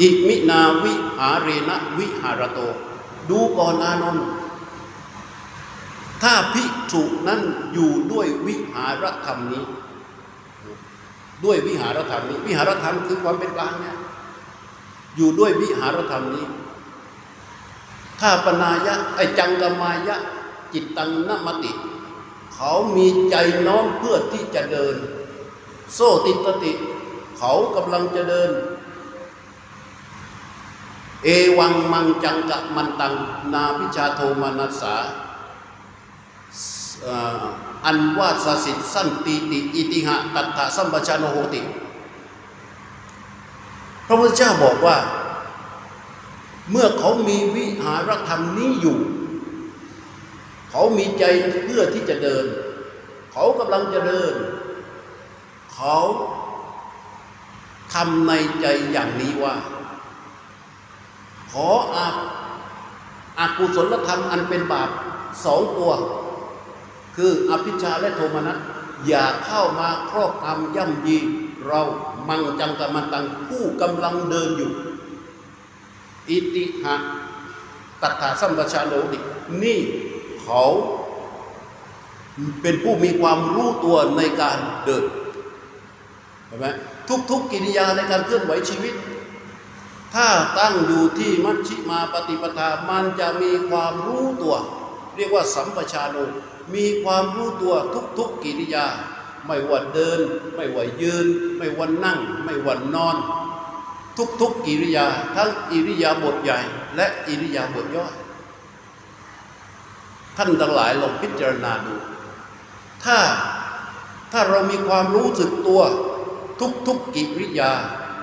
[0.00, 2.58] อิมินาวิหาเรนะวิหารโต
[3.30, 4.26] ดูก่อนอานนท์
[6.22, 7.40] ถ้าภิกษุนั้น
[7.72, 9.64] อยู่ด้วยวิหารธรรมนี้
[11.44, 13.96] ด้วยวิหารธรรมนี้ วิหารธรรมคือความเป็นกลางเนี่ย
[15.16, 16.44] อยู่ด้วยวิหารธรรมนี้
[18.20, 20.16] ถ้าปนายะไอจังกมายะ
[20.72, 21.72] จิตตังนมติ
[22.54, 23.34] เขามีใจ
[23.66, 24.96] น้อมเพื่อที่จะเดิน
[25.94, 26.72] โซติตติ
[27.38, 28.50] เขากำลังจะเดิน
[31.24, 33.14] เอวังมังจังกะมันตัง
[33.52, 34.94] นาพิชาโทมานัสสา
[37.86, 41.60] อันว่าสสิทสันติติอิติหะตัตถะสัมปชานโหติ
[44.06, 44.96] พระพุทธเจ้าบอกว่า
[46.70, 48.98] เมื่อเขามีวิหารธรรมนี้อยู่
[50.70, 51.24] เขามีใจ
[51.64, 52.44] เพื่อที่จะเดิน
[53.32, 54.34] เขากำลังจะเดิน
[55.74, 55.96] เขา
[57.92, 59.54] ทำในใจอย่างนี้ว่า
[61.52, 62.06] ขออา
[63.38, 64.90] อากุศลธรรมอันเป็นบาป
[65.44, 65.92] สองตัว
[67.16, 68.58] คืออภิชาและโทมนัส
[69.06, 71.18] อย่าเข้ามาครอบทำย่ำยี
[71.66, 71.80] เรา
[72.28, 74.70] มังจังกะมันตังผู้กำลังเดินอยู่
[76.28, 76.94] อิติหะ
[78.02, 79.18] ตัถาสัมปชาโนติ
[79.62, 79.80] นี่
[80.42, 80.62] เขา
[82.62, 85.04] เป็นผู้มีความรู้ตัวในการเดิน
[86.46, 86.66] เห็นไหม
[87.30, 88.94] ทุกๆกิริยาในการเคลื่อนไหวชีวิต
[90.14, 94.56] ถ้าตั้งอยู่ที่มัชชิมาปฏิปทามันจะมีความรู้ตัว
[95.16, 96.16] เรียกว่าสัมปชาโน
[96.74, 97.74] มีความรู้ตัว
[98.18, 98.86] ทุก ๆกิริยา
[99.46, 100.20] ไม่ว่าเดิน
[100.54, 101.26] ไม่ว่ายืน
[101.58, 103.16] ไม่ว่านั่ง ไม่ว่านอน
[104.40, 106.60] ทุกๆกิริยา ทั้งอิริยาบถใหญ่
[106.96, 108.14] และอิริยาบถย่อย
[110.36, 111.94] ท่านทั้งหลายลองพิจารณาดู
[113.04, 113.18] ถ้า
[114.32, 115.82] ถ้าเรามีความรู้สึกตัว
[116.86, 117.70] ทุกๆกิริยา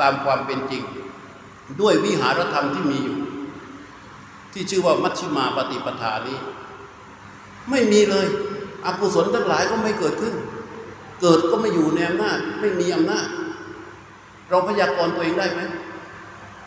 [0.02, 0.84] ตามความเป็นจริง
[1.82, 3.18] ด้วยวิหารธรรมที่มีอยู่
[4.54, 6.38] ที่ชื่อว่ามัชฌิมาปฏิปทานี้
[7.70, 8.28] ไม่มีเลย
[8.86, 10.36] อกุศลทั้งหลายก็ไม่เกิดขึ้น
[11.22, 13.28] เกิดก็ไม่อยู่ในอำนาจไม่มีอำนาจ
[14.52, 15.62] เราพยากรณ์ตัวเองได้ไหม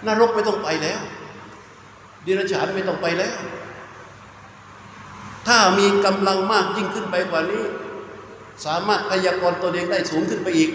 [0.06, 1.00] นรกไม่ต้องไปแล้ว
[2.24, 3.34] ดิรัจฉานไม่ต้องไปแล้ว
[5.46, 7.64] ถ้ามีกำลังมากยิ่งขึ้นไปกว่านี้
[8.64, 10.70] สามารถพยากรณ์ตัวเองได้สูงขึ้นไปอีก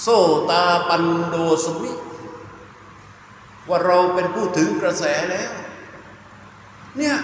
[0.00, 0.06] โซ
[0.50, 1.92] ตาปันโดสมิ
[3.68, 5.50] ว่าเราเป็นผู้ถึงกระแสแล้ว
[6.96, 7.16] เนี่ย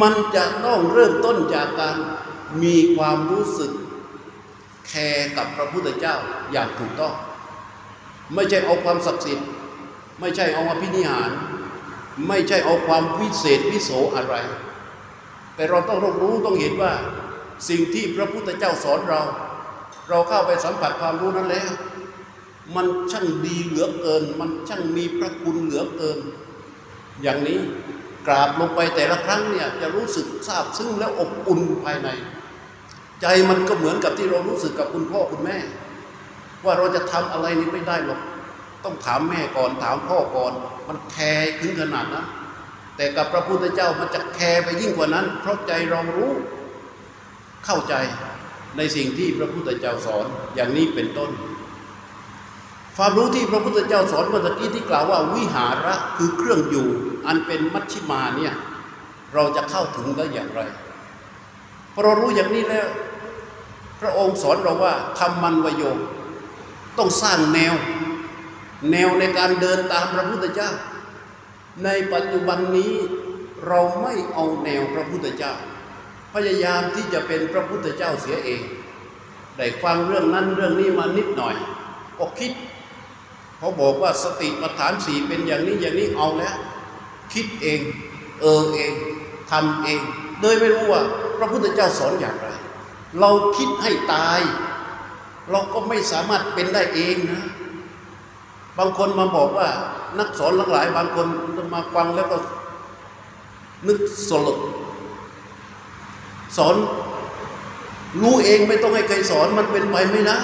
[0.00, 1.96] มันจะต้องเริ่มต้นจากการ
[2.62, 3.72] มีความรู้สึก
[4.88, 6.16] แคร์กับพระพุทธเจ้า
[6.52, 7.14] อย่างถูกต้อง
[8.34, 9.48] ไม่ใช่เอาความศักดิ์สิทธิ์
[10.20, 11.30] ไม่ใช่เอาอภินิหาร
[12.28, 14.34] ไม่ใช่เอาความวิเศษวิโสอะไร
[15.54, 16.92] แต่เราต้องรู้ต้องเห็นว่า
[17.68, 19.22] สิ่งที่พระพุทธเจ้าสอนเรา
[20.08, 21.70] เราเข้าไปสัมผัสความรู้นั้นแล้ว
[22.76, 26.18] มันช่างดีเหลือเกิน มันช่างมีพระคุณเหลือเกิน
[27.22, 27.58] อย่างนี้
[28.26, 32.08] กราบลงไปแต่ละครั้งเนี่ยจะรู้สึกซาบซึ้งและอบอุ่นภายใน
[33.24, 35.58] ใจมันก็เหมือนกับที่เรารู้สึกกับคุณพ่อคุณแม่
[36.64, 38.20] ว่าเราจะทำอะไรนี้ไม่ได้หรอก
[38.84, 40.52] ต้องถามแม่ก่อนถามพ่อก่อน
[40.88, 42.26] มันแคร์ถึงขนาดนั้น
[42.96, 46.32] แต่กับพระพุทธเจ้ามันจะแคร์ไปยิ่งกว่านั้น เพราะใจเรารู้
[47.64, 47.94] เข้าใจ
[48.76, 51.30] ในสิ่งที่พระพุทธเจ้าสอนอย่างนี้เป็นต้น
[52.96, 56.88] ความรู้ที่พระพุทธเจ้าสอนเมื่อกี้ที่กล่าวว่าวิหาระคือเครื่องอยู่
[57.26, 58.54] อันเป็นมัชชิมาเนี่ย
[59.34, 60.60] เราจะเข้าถึงได้อย่างไร
[61.92, 62.86] พอเรารู้อย่างนี้แล้ว
[64.04, 65.82] ระองค์สอนเราว่าทำมันวโย
[66.98, 67.74] ต้องสร้างแนว
[68.90, 70.70] แนวในการเดินตามพระพุทธเจ้า
[71.84, 72.92] ในปัจจุบันนี้
[73.66, 75.52] เราไม่เอาแนวพระพุทธเจ้า
[76.32, 78.62] พยายามที่จะเป็นพระพุทธเจ้าเสียเอง
[79.56, 81.54] ได้ฟังเรื่องนั้นเรื่องนี้มานิดหน่อย
[82.18, 82.52] ก็คิด
[83.58, 86.56] เขาบอกว่าสติปัฏฐานสี่เป็นอย่างนี้อย่างนี้เอาแล้ว
[87.32, 87.80] คิดเอง
[88.40, 88.92] เออเอง
[89.50, 90.00] ทำเอง
[90.40, 91.00] โดยไม่รู้ว่า
[91.38, 92.48] พระพุทธเจ้าสอนอย่างไร
[93.20, 94.40] เราคิดให้ตาย
[95.50, 97.44] เราก็ไม่สามารถเป็นได้เองนะ
[98.78, 99.68] บางคนมาบอกว่า
[100.18, 101.26] นักสอนหลากหลาย บางคน
[101.74, 102.36] มาฟังแล้วก็
[103.88, 104.58] นึกสลด
[106.56, 106.76] สอน
[108.22, 110.40] รู้เองไม่ต้องให้ใครสอนมันเป็นไปไม่ได้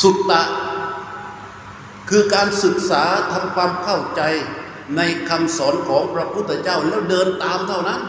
[0.00, 0.42] สุตตะ
[2.10, 4.22] คือการศึกษาทำความเข้าใจ
[4.96, 8.00] ในคำสอนของพระพุทธเจ้าแล้วเดินตามเท่านั้น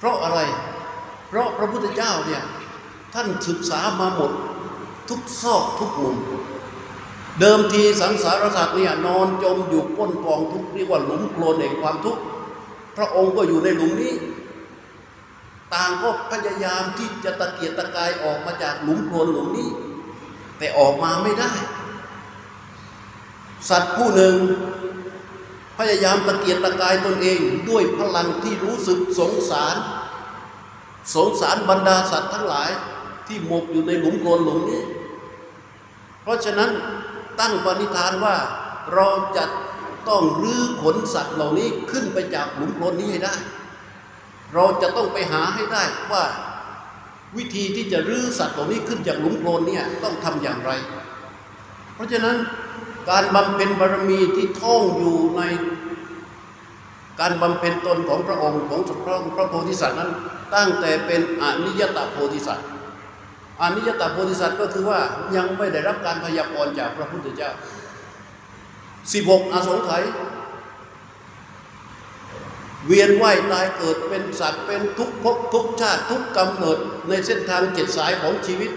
[0.00, 0.40] เพราะอะไร
[1.28, 2.42] เพราะพระพุทธเจ้าเนี่ย
[3.14, 4.32] ท่านศึกษามาหมด
[5.08, 6.16] ทุกซอกทุกมุม
[7.40, 12.22] เดิมทีสังสารสัตว์เนี่ยนอนจมอยู่ก้นกองทุกเรียกว่าหลุมโคลนแห่งความทุกข์
[12.96, 14.14] พระองค์ก็อยู่ในหลุมนี้
[15.74, 19.68] ต่างก็พยายามที่จะตะเกียกตะกายออกมาจากหลุมโคลนหลุมนี้
[20.58, 21.52] แต่ออกมาไม่ได้
[23.68, 24.34] สัตว์ผู้หนึ่ง
[25.80, 29.76] พยายามตะเกียกตะกายตนเองด้วยพลังที่รู้สึกสงสาร
[31.14, 32.70] สงสารบรรดาสัตว์ทั้งหลาย
[33.26, 34.82] ที่หมกอยู่ในหลุมโคลนหลุมนี้
[36.22, 36.70] เพราะฉะนั้น
[37.40, 38.36] ตั้งปณิธานว่า
[38.94, 39.44] เราจะ
[40.08, 43.34] ต้องรื้อขนสัตว์เหล่านี้ขึ้นไปจากหลุมโคลนนี้ให้ได้
[44.54, 46.24] เราจะต้องไปหาให้ได้ว่า
[47.36, 50.70] วิธีที่จะรื้อสัตว์เหล่านี้ขึ้นจากหลุมโคลนเนี่ยต้องทำอย่างไร
[51.94, 52.36] เพราะฉะนั้น
[53.10, 55.42] การบำเพ็ญบารมีที่ท่องอยู่ใน
[57.20, 60.10] การบำเพ็ญตนของพระองค์ของพระพระโพธิสัตว์นั้น
[60.54, 62.66] ตั้งแต่เป็นอนิยตโพธิสัตว์
[63.62, 65.00] อนิยตโพธิสัตว์ก็คือว่า
[65.36, 67.50] ยังไม่ได้รับการพยากรณ์จากพระพุทธเจ้า
[69.12, 70.02] 16 อสงไขย
[72.86, 78.70] เวียนว่ายตายเกิดเป็นสัตว์เป็นทุกภพทุกชาติทุกกำเนิดในเส้นทางเจ็ดสายของชีวิต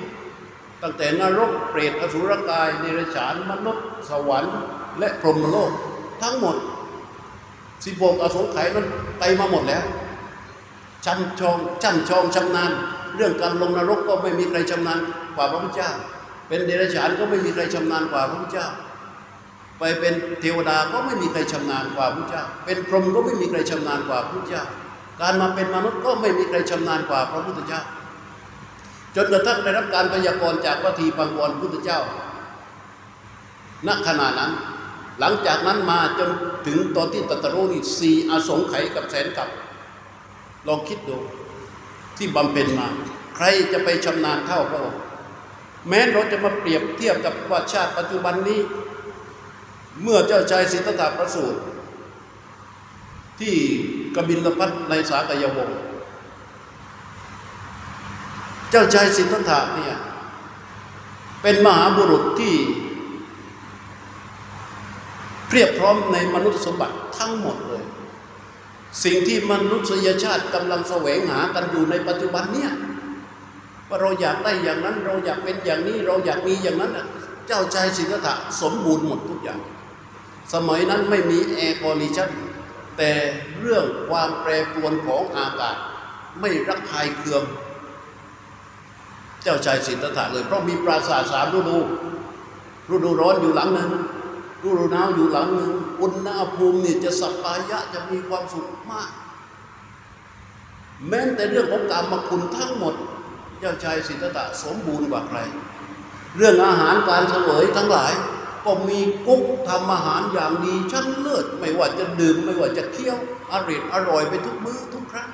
[0.83, 4.55] ตั้งแต่นรกเปรตอสุรกายเนรชานมนุษย์ สวรรค์
[4.99, 5.71] และพรหมโลก
[6.21, 6.55] ทั้งหมด
[7.43, 8.87] 16อสงไขยนั้น
[9.19, 9.83] ไปมาหมดแล้ว
[11.05, 12.71] ช่ำชองช่ำชองชำนาญ
[13.15, 14.99] เรื่องการลงนรกก็ไม่มีใครชำนาญ
[15.35, 15.91] กว่าพระพุทธเจ้า
[16.47, 18.67] เป็นเดรัจฉานก็ไม่มีใครชำนาญกว่าพระพุทธเจ้า
[19.79, 24.63] ไปเป็นเทวดาก็ไม่มีใครชำนาญกว่าพระพุทธเจ้า เป็นพรหมก็ไม่มีใครชำนาญกว่าพระพุทธเจ้า
[25.21, 27.81] การมาเป็นมนุษย์ก็ไม่มีใครชำนาญกว่าพระพุทธเจ้า
[29.15, 31.99] จนกระทั่งได้รับการพยากรณ์จากวัตถีปังวรพุทธเจ้า
[33.87, 34.51] ณ ขณะนั้น
[35.19, 36.29] หลังจากนั้นมาจน
[36.67, 39.49] ถึงตอนที่ตัตรู้นี่สี่อสงไขยกับแสนกับ
[40.67, 41.17] ลองคิดดู
[42.17, 42.87] ที่บำเพ็ญมา
[43.35, 45.01] ใครจะไปชำนาญเท่าพระองค์
[45.89, 48.59] แม้เราจะมาเปรียบเทียบกับว่าชาติปัจจุบันนี้
[50.01, 51.59] เมื่อเจ้าชายสิทธัตถะประสูติ
[53.39, 53.55] ที่
[54.15, 55.77] กบิลพัทในสากยวงศ์
[58.73, 59.95] เจ้าชายสิทธัตถะเนี่ย
[61.41, 62.55] เป็นมหาบุรุษที่
[65.47, 67.83] เพียบพร้อมในมนุษยสมบัติทั้งหมดเลย
[69.03, 72.71] สิ่งที่มนุษยชาติกำลังแสวงหากันอยู่ในปัจจุบันเนี่ย
[73.87, 77.07] ว่าเราอยากได้อย่างนั้น เราอยากเป็นอย่างนี้เราอยากมีอย่างนั้นนะ
[77.47, 79.59] เจ้าชายสิทธัตถะสมบูรณ์หมดทุกอย่าง
[80.53, 82.29] สมัยนั้นไม่มี air condition
[82.97, 83.11] แต่
[83.59, 85.75] เรื่องความแปรปรวนของอากาศ
[86.39, 87.43] ไม่รักใคายเคือง
[89.43, 91.77] เจ้าชายสิทธัตถะเลย เพราะมีปราสาทสามฤดู
[92.91, 93.89] ฤดูร้อนอยู่หลังหนึ่ง
[94.65, 99.09] ฤดูหนาวอยู่หลังหนึ่งอุณหภูมินี่จะสัปายะจะมีความสุขมาก
[101.09, 102.95] แม้แต่เรื่องของกรรมคุณทั้งหมด
[103.59, 105.39] เจ้าชายสิทธัตถะสมบูรณ์กว่าใคร
[106.37, 108.13] เรื่องอาหารการเสวยทั้งหลาย
[108.65, 113.17] ก็มีกุ๊กทำอาหารอย่างดีชั้นเลิศไม่ว่าจะดื่มไม่ว่าจะเคี้ยว
[113.51, 115.29] อร่อยอร่อยไปทุกมื้อทุกครั้ง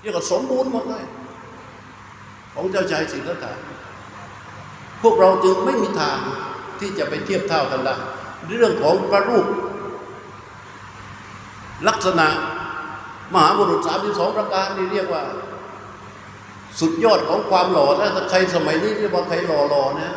[0.00, 1.04] เรียกว่าสมบูรณ์หมดเลย
[2.60, 3.52] ของเจ้าชายสิทธัตถะ
[5.02, 6.18] พวกเราจึงไม่มีทาง
[6.80, 7.94] ที่จะไปเทียบเท่ากันได้
[8.48, 9.46] เรื่องของพระรูป
[11.88, 12.26] ลักษณะ
[13.32, 15.22] มหาบุรุษสามสิบสองประการนี่เรียกว่า
[16.80, 20.12] สุดยอดของความหล่อถ้าใครสมัยนี้เรียกว่าใครหล่อหล่อๆนะ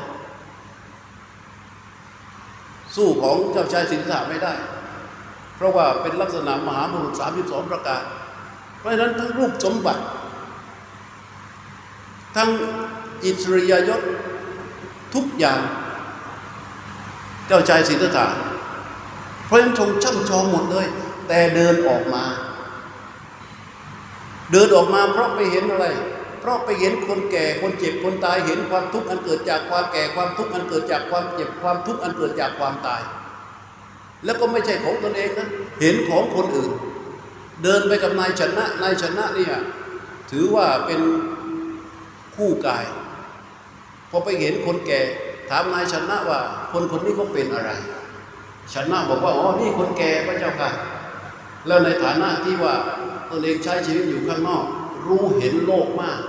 [2.96, 4.54] สู้ของเจ้าชายสิทธัตถะไม่ได้
[5.56, 8.04] เพราะว่าเป็นลักษณะมหาบุรุษ32ประการ
[8.80, 10.04] เพราะฉะนั้นทั้งรูปสมบัติ
[12.36, 12.50] ทั้ง
[13.26, 14.02] อิสริยยศ
[15.14, 15.60] ทุกอย่าง
[17.48, 18.26] เจ้าชายสิทธัตถะ
[19.48, 20.86] เพระฉะนั้นทรงช่ำชองหมดเลย
[21.28, 22.24] แต่เดินออกมา
[24.52, 25.86] เดินออกมาเพราะไปเห็นอะไร
[26.40, 33.02] เพราะไปเห็นคนแก่คนเจ็บคนตายเห็นความทุกข์อันเกิดจากความแก่ความทุกข์อันเกิดจากความเจ็บความทุกข์อันเกิดจากความตาย
[34.26, 35.48] แล้วก็ไม่ใช่ของตนเองนะ
[35.82, 36.72] เห็นของคนอื่น
[37.64, 39.54] เดินไปกับนายชนะนายชนะเนี่ย
[40.32, 41.02] ถือว่าเป็น
[42.36, 42.86] คู่กาย
[44.10, 45.02] พอไปเห็นคนแก่
[45.50, 46.40] ถามนายชนะว่า
[46.72, 47.72] คนคนนี้เขาเป็นอะไร
[48.74, 50.70] ชนะบอกว่าอ๋อนี่คนแก่พระเจ้าค่ะ
[51.68, 52.74] แล้วในฐานะที่ว่า
[53.30, 54.66] ตนเองใช้ชีวิตอยู่ข้างนอก
[55.06, 56.20] รู้เห็นโลกมาก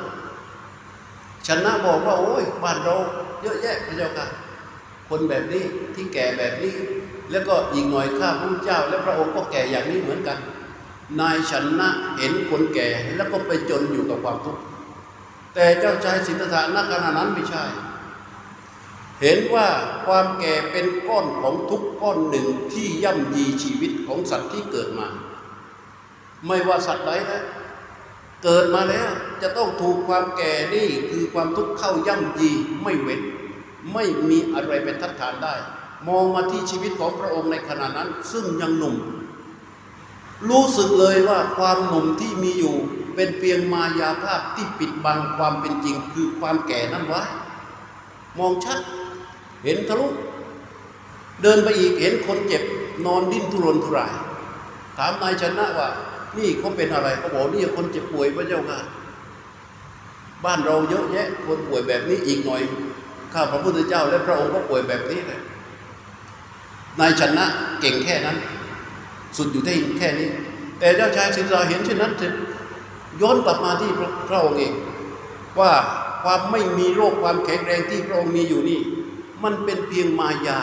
[1.46, 2.96] ชนะบอกว่า โอ้ยบ้านเรา
[3.42, 4.26] เยอะแยะพระเจ้าค่ะ
[5.08, 5.64] คนแบบนี้
[5.94, 6.74] ที่แก่แบบนี้
[7.30, 10.38] แล้วก็อีกหน่อยข้าพระเจ้า และพระองค์ก็แก่อย่างนี้เหมือนกัน
[11.20, 11.88] นายชนะ
[12.18, 14.62] เห็นคนแก่แล้วก็ไปจนอยู่กับความทุกข์
[15.54, 17.64] แต่เจ้าชายสิทธัตถะณขณะนั้นไม่ใช่
[19.20, 19.68] เห็นว่า
[20.06, 25.08] ความแก่เป็นก้อนของทุกก้อนหนึ่งที่ย่ำยีชีวิตของสัตว์ที่เกิดมา
[26.46, 27.42] ไม่ว่าสัตว์ใดนะ
[28.44, 29.08] เกิดมาแล้ว
[29.42, 32.50] จะต้องถูกความแก่นี่คือความทุกข์เข้าย่ำยี
[32.82, 33.20] ไม่เว้น
[33.92, 35.54] ไม่มีอะไรเป็นทัดทานได้
[36.08, 38.96] มองมาที่ชีวิตของพระองค์ในขณะนั้น ซึ่งยังหนุ่ม
[40.48, 42.76] รู้สึกเลยว่าความหนุ่มที่มีอยู่
[43.16, 47.22] เป็นเพียงมายาภาพที่ปิดบังความเป็นจริงคือความแก่นั้นไว้
[48.38, 48.79] มองชัด
[49.64, 50.07] เห็นทะลุ
[51.42, 52.62] เดินไปอีกเห็นคนเจ็บ
[53.07, 54.12] นอนดิ้นทุรนทุราย
[54.98, 55.88] ถามนายชนะว่า
[56.38, 58.79] นี่เขาเป็นอะไรเขาบอกนี่คนเจ็บป่วยพระเจ้าค่ะ
[60.44, 62.62] บ้านเราเยอะแยะคนป่วยแบบนี้อีกหน่อย
[63.33, 65.40] ข้าพระพุทธเจ้า และพระองค์ก็ป่วยแบบนี้เลย
[67.00, 67.44] นายชนะ
[67.81, 68.37] เก่งแค่นั้น
[69.37, 70.29] สุดอยู่ที่แค่นี้
[70.79, 72.33] แต่เจ้าชายสิทธาเห็นเช่นนั้นเสร็จ
[73.20, 74.72] ย้อนกลับมาที่พระพระองค์เอง
[75.59, 75.72] ว่า
[76.22, 78.81] ความไม่มีโรคความแข็งแรงที่พระองค์มีอยู่นี่
[79.42, 80.59] มันเป็นเพียงมายา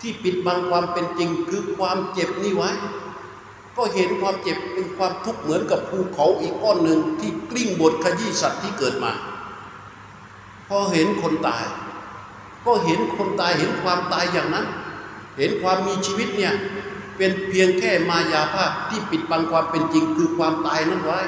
[0.00, 2.70] ที่ปิดบังความเป็นจริงคือความเจ็บนี่ไว้
[3.76, 9.12] ก็เห็นความเจ็บเป็นความทุกข์เหมือนกับภูเขาอีกก้อนหนึ่งที่กลิ้งบดขยี้สัตว์ที่เกิดมา
[10.68, 11.64] พอเห็นคนตาย
[12.66, 14.66] ก็เห็นคนตายเห็นความตายอย่างนั้น
[15.38, 16.54] เห็นความมีชีวิตเนี่ย
[17.16, 21.20] เป็นเพียงแค่มายาภาพที่ปิดบังความเป็นจริงคือความตายนั้นไว้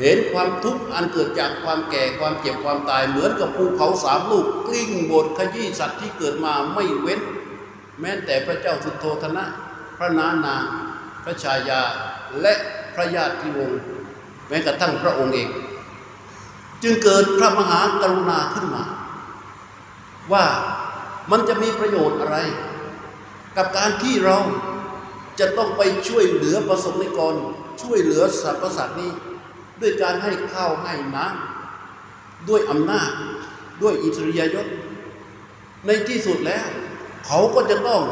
[0.00, 7.20] เห็นความทุกข์อันเกิดจากความแก่ความเจ็บความตายเหมือนกับภูเขาสามลูกกลิ้งบดขยี้สัตว์ที่เกิดมาไม่เว้น
[8.00, 9.44] แม้แต่พระเจ้าสุโธธนะ
[9.98, 10.64] พระนานาง
[11.24, 11.82] พระชายา
[12.40, 12.54] และ
[12.94, 13.80] พระญาติวงศ์
[14.48, 15.48] แม้กระทั่งพระองค์เอง
[16.82, 18.82] จึงเกิดพระมหากรุณาขึ้นมา
[20.32, 20.44] ว่า
[21.30, 22.36] มันจะมีประโยชน์อะไร
[23.56, 24.38] กับการที่เรา
[25.40, 27.34] จะต้องไปช่วยเหลือประสบนิกร
[27.82, 29.10] ช่วยเหลือสรรพสัตว์นี้
[29.80, 33.10] ด้วยการให้ข้าวให้น้ำด้วยอำนาจ
[33.82, 34.66] ด้วยอิสริยยศ
[35.86, 36.66] ในที่สุดแล้ว
[37.26, 38.02] เขาก็จะต้อง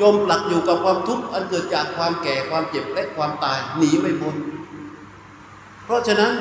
[0.00, 4.34] จมปลักอยู่กับความทุกข์อันเกิดจากความแก่ความเจ็บและความตายหนีไม่พ้น
[5.84, 6.32] เพราะฉะนั้น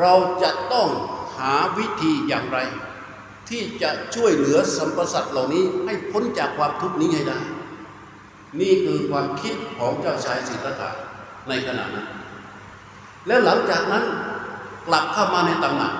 [0.00, 0.88] เราจะต้อง
[1.36, 2.58] หาวิธีอย่างไร
[3.48, 7.40] ที่จะช่วยเหลือสัมปสัตว์เหล่านี้ให้พ้นจากความทุกข์นี้ให้ได้
[8.60, 10.90] นี่คือความคิดของเจ้าชายสิทธัตถะ
[11.48, 12.06] ในขณะนั้น
[13.26, 14.04] แล้วหลังจากนั้น
[14.86, 15.92] กลับเข้ามาในตำหนัก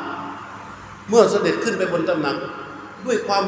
[1.08, 2.36] เมื่อเสด็จขึ้นไปบนตำหนัก
[3.06, 3.44] ด้วยความ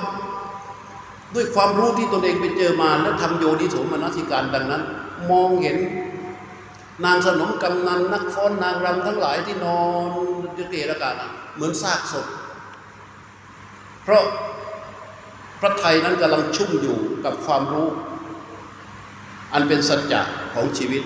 [1.35, 4.83] ด้วยความรู้ที่ตนเองไปเจอมา และทำโยนิโสมนสิการดังนั้น
[5.31, 5.77] มองเห็น
[7.05, 10.11] นางสนมกำนันนักฟ้อนนางรำทั้งหลายที่นอน
[10.55, 11.14] เกะระกาศ
[11.55, 12.27] เหมือนซากศพ
[14.05, 14.25] เพราะ
[15.61, 17.88] พระไทยนั้นกำลังชุ่มอยู่กับความรู้
[19.55, 20.21] อันเป็นสัจจะ
[20.55, 21.02] ของชีวิต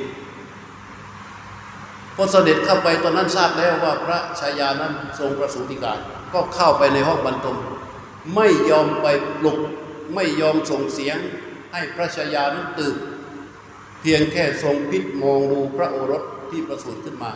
[2.16, 5.99] พอเสด็จเข้าไปตอนนั้นทราบแล้วว่าพระชายานั้นทรงประสูติการ
[6.34, 7.57] ก็เข้าไปในห้องบรรทม
[8.34, 9.07] ไม่ยอมไป
[9.38, 9.59] ปลุก
[10.14, 11.18] ไม่ยอมส่งเสียง
[11.72, 12.94] ให้พระชายานั้นตื่น
[14.01, 17.30] เพียงแค่ทรงพิษมองดูพระโอรสที่ประสูติขึ้นมา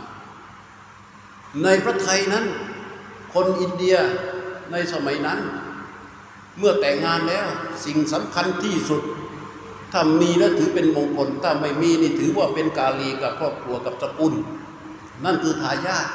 [1.63, 2.45] ในพระไทยนั้น
[3.35, 3.97] คนอินเดีย
[4.73, 5.39] ในสมัยนั้น
[6.59, 7.47] เมื่อแต่งงานแล้ว
[7.85, 9.03] สิ่งสำคัญที่สุด
[9.93, 14.35] ถ้ามีแล้วถือเป็นมงคล ถ้าไม่มีนี่ถือว่าเป็นกาลีกับครอบครัวกับตระกูล
[15.25, 16.07] นั่นคือทายาท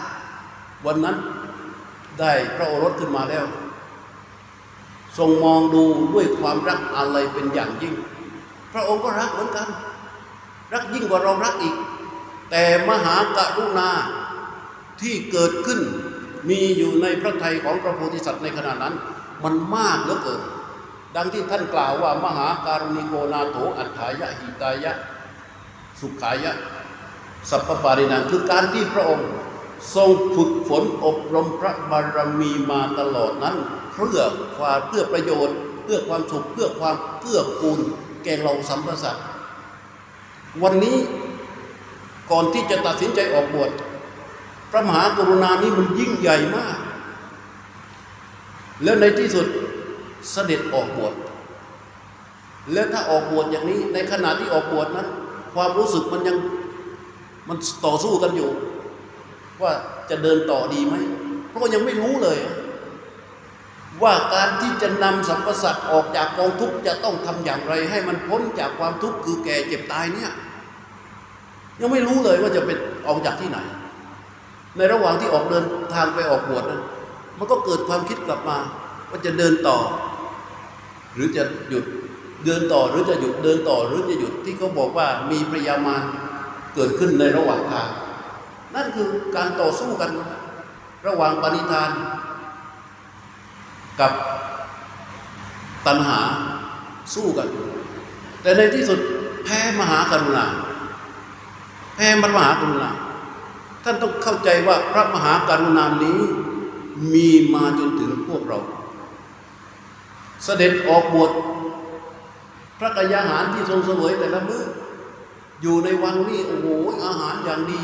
[0.85, 1.17] วันนั้น
[2.19, 3.45] ได้พระโอรสขึ้นมาแล้ว
[5.17, 7.93] ทรงมองดูด้วยความรักอะไรเป็นอย่างยิ่ง
[8.73, 9.67] พระองค์ก็รักเหมือนกัน
[10.73, 11.75] รักยิ่งกว่าเรารักอีก
[12.51, 13.89] แต่มหากรุณา
[15.01, 15.79] ที่เกิดขึ้น
[16.49, 18.95] มีอยู่ในพระทัยของพระโพธิสัตว์ในขณะนั้น
[19.43, 20.41] มันมากเหลือเกิน
[21.15, 24.93] ดังที่ท่านกล่าวว่ามหาการุณิโกนาโถอัฏฐายะหิตายะ
[25.99, 26.53] สุขายะ
[27.49, 29.27] สัพพปารินังคือการที่พระองค์
[29.95, 33.55] ทรงฝึกฝนอบรมพระบารมีมาตลอดนั้น
[33.93, 34.19] เพื่อ
[34.57, 37.79] ความเพื่อประโยชน์ เพื่อความสุขเพื่อความเพื่อกูล
[38.23, 39.25] แก่เราสัมพสัตว์
[40.63, 40.97] วันนี้
[42.31, 43.71] ก่อนที่จะตัดสินใจออกบวช
[44.71, 46.77] พระมหากรุณานี้มันยิ่งใหญ่มาก
[48.83, 49.45] แล้วในที่สุด
[50.31, 51.13] เสด็จออกบวช
[52.73, 55.07] แล้วถ้าออกบวชอย่างนี้ ในขณะที่ออกบวชนั้น
[55.53, 56.37] ความรู้สึกมันยัง
[57.49, 58.49] มันต่อสู้กันอยู่
[59.61, 59.71] ว่า
[60.09, 60.95] จะเดินต่อดีไหม
[61.49, 62.37] เพราะยังไม่รู้เลย
[64.03, 70.31] ว่าการที่จะนำสรรพสัตว์ออกจากกองทุกข์จะต้องทำอย่างไร ให้มันพ้นจากความทุกข์คือแก่เจ็บตายเนี่ย
[71.81, 73.59] ยังไม่รู้เลยว่าจะเป็นออกจากที่ไหน
[74.77, 75.65] ในระหว่างที่ออกเดิน
[75.95, 76.81] ทางไปออกบวชนั้น
[77.37, 78.57] มันก็เกิดความคิดกลับมา
[79.09, 79.77] ว่าจะเดินต่อ
[81.17, 81.85] หรือจะหยุด
[82.45, 86.01] เดินต่อหรือจะหยุดเดินต่อหรือจะหยุดที่เขาบอกว่ามีพยามาร
[86.75, 87.89] เกิดขึ้นในระหว่างทาง
[88.75, 90.11] นั่นคือการต่อสู้กัน
[91.07, 91.89] ระหว่างปณิธาน
[93.99, 94.11] กับ
[95.85, 96.19] ตัณหา
[97.13, 97.47] สู้กัน
[98.41, 98.99] แต่ในที่สุด
[99.43, 100.45] แพ้มหากรุณา
[101.95, 102.91] แพ้มหากรุณา
[103.83, 106.19] ท่านต้องเข้าใจว่าพระมหากรุณานี้
[107.13, 108.59] มีมาจนถึงพวกเรา
[110.43, 111.31] เสด็จออกบวช
[112.79, 114.63] พระกยาหารที่ทรงเสวยแต่ละมื้อ
[115.61, 116.67] อยู่ในวังนี่โอ้โห
[117.05, 117.81] อาหารอย่างดี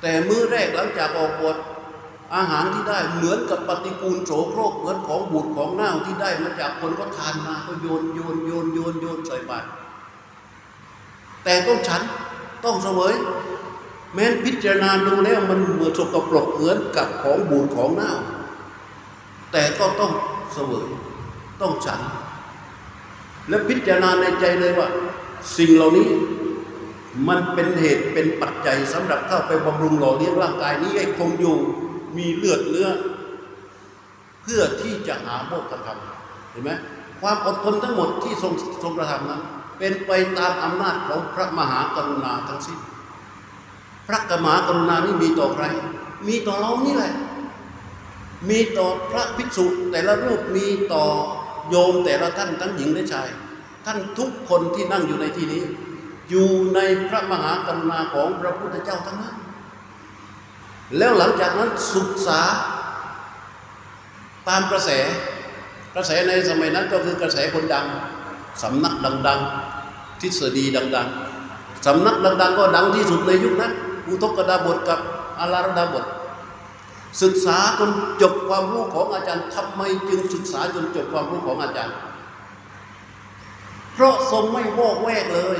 [0.00, 1.56] แต่มื้อแรกหลังจากออกบวช
[2.34, 9.66] อาหารที่ได้เหมือนกับปฏิกูลโสโครกเหมือนของบูดของเน่าที่ได้มาจากคนก็ทานมาก็โยนโยนโยนโยนโยนใส่บาตร
[11.44, 12.02] แต่ต้องฉัน
[12.64, 13.14] ต้องเสวย
[14.14, 18.12] แม้นพิจารณาดูแล้วมันเหมือนสกปรกเหมือนกับของบูดของเน่า
[19.52, 20.12] แต่ก็ต้อง
[20.52, 20.86] เสวย
[21.60, 22.00] ต้องฉัน
[23.48, 24.88] และพิจารณาในใจเลยว่า
[25.56, 26.08] สิ่งเหล่านี้
[27.28, 31.56] มันเป็นเหตุเป็นปัจจัยสำหรับเข้าไปบำรุงหล่อเลี้ยงร่างกายนี้ให้คงอยู่
[32.16, 32.88] มีเลือดเนื้อ
[34.42, 35.98] เพื่อที่จะหาโมกขธรรม
[36.50, 36.70] เห็นไหม
[37.20, 38.52] ความอดทนทั้งหมดที่ทรง
[38.82, 39.42] ทรงกระทำนั้น
[39.78, 42.78] เป็นไปตามอำนาจของพระมหากรุณาทั้งสิ้น
[44.06, 45.64] พระกมหากรุณานี่มีต่อใคร
[46.28, 47.14] มีต่อเรานี่แหละ
[48.48, 51.04] มีต่อพระภิกษุแต่ละรูปมีต่อ
[51.70, 53.28] โยมแต่ละท่านทั้งหญิงและชาย
[53.86, 55.62] ท่านทุกคนที่นั่งอยู่ในที่นี้
[56.30, 59.36] อยู่ในพระมหากรุณาของพระพุทธเจ้าทั้งนั้น
[60.98, 62.40] แล้วหลังจากนั้นศึกษา
[64.48, 64.90] ตามกระแส
[65.94, 67.86] กระแสในสมัยนั้นก็คือกระแสคนดัง
[68.62, 68.94] สำนัก
[69.28, 69.40] ดัง
[69.80, 71.08] ๆ ทฤษฎีดัง
[71.46, 73.72] ๆ สำนักดัง ๆ ก็ดังที่สุดในยุคนั้น
[74.08, 75.00] อุทกดาบทกับ
[75.40, 76.04] อาลารดาบท
[77.22, 77.90] ศึกษาจน
[78.22, 81.96] จบความรู้ของอาจารย์ทำไมจึงศึกษาจนจบความรู้ของอาจารย์
[83.94, 85.58] เพราะทรงไม่วอกแวกเลย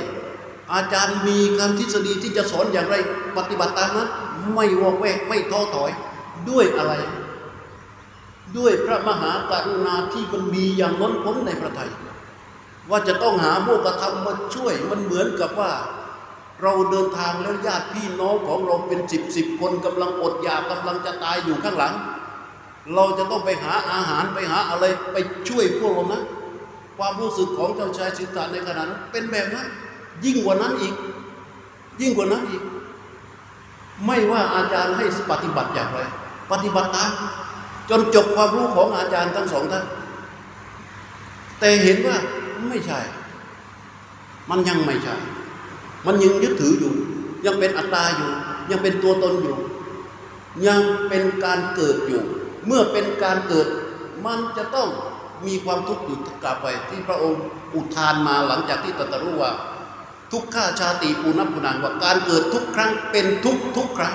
[0.74, 2.96] อาจารย์มีการทฤษฎีที่จะสอนอย่างไร
[3.36, 4.08] ปฏิบัติตามนั้น
[4.54, 5.90] ไม่วอกแวกไม่ท้อถอย
[6.48, 6.94] ด้วยอะไร
[8.56, 11.90] ด้วยพระมหากรุณาที่มันมีอย่างล้นพ้นในพระทัย
[12.90, 15.72] ว่าจะต้องหาโมกธรรมมาช่วยมันเหมือนกับว่า
[16.62, 21.94] เราเดินทางแล้วญาติพี่น้องของเราเป็นสิบสิบคนกำลังอดอยากกำลังจะตายอยู่ข้างหลัง
[22.94, 25.16] เราจะต้องไปหาอาหารไปหาอะไรไป
[25.48, 26.22] ช่วยพวกเรานะ
[26.98, 29.66] ความรู้สึกของเจ้าชายสิทธาในขณะนั้นเป็นแบบนั้น
[30.24, 30.94] ยิ่งกว่านั้นอีก
[32.00, 32.62] ยิ่งกว่านั้นอีก
[34.06, 36.00] ไม่ว่าอาจารย์ให้ปฏิบัติอย่างไร
[36.50, 37.10] ปฏิบัติตาม
[37.90, 39.84] จนจบความรู้ของอาจารย์ทั้งสองท่าน
[41.58, 42.16] แต่เห็นว่า
[42.68, 43.00] ไม่ใช่
[44.50, 45.16] มันยังไม่ใช่
[46.06, 46.92] มันยังยึดถืออยู่
[47.44, 48.30] ยังเป็นอัตตาอยู่
[48.70, 49.56] ยังเป็นตัวตนอยู่
[50.66, 52.22] ยังเป็นการเกิดอยู่
[52.66, 53.66] เมื่อเป็นการเกิด
[54.26, 54.88] มันจะต้อง
[55.46, 57.42] มีความทุกข์อยู่กลับไป ที่พระองค์
[57.74, 59.52] อุทานมาหลังจากที่ตรัสรู้ว่า
[60.32, 64.14] ทุกข้าชาติปูนับปุนังว่าการเกิดทุกครั้งเป็นทุกทุกครั้ง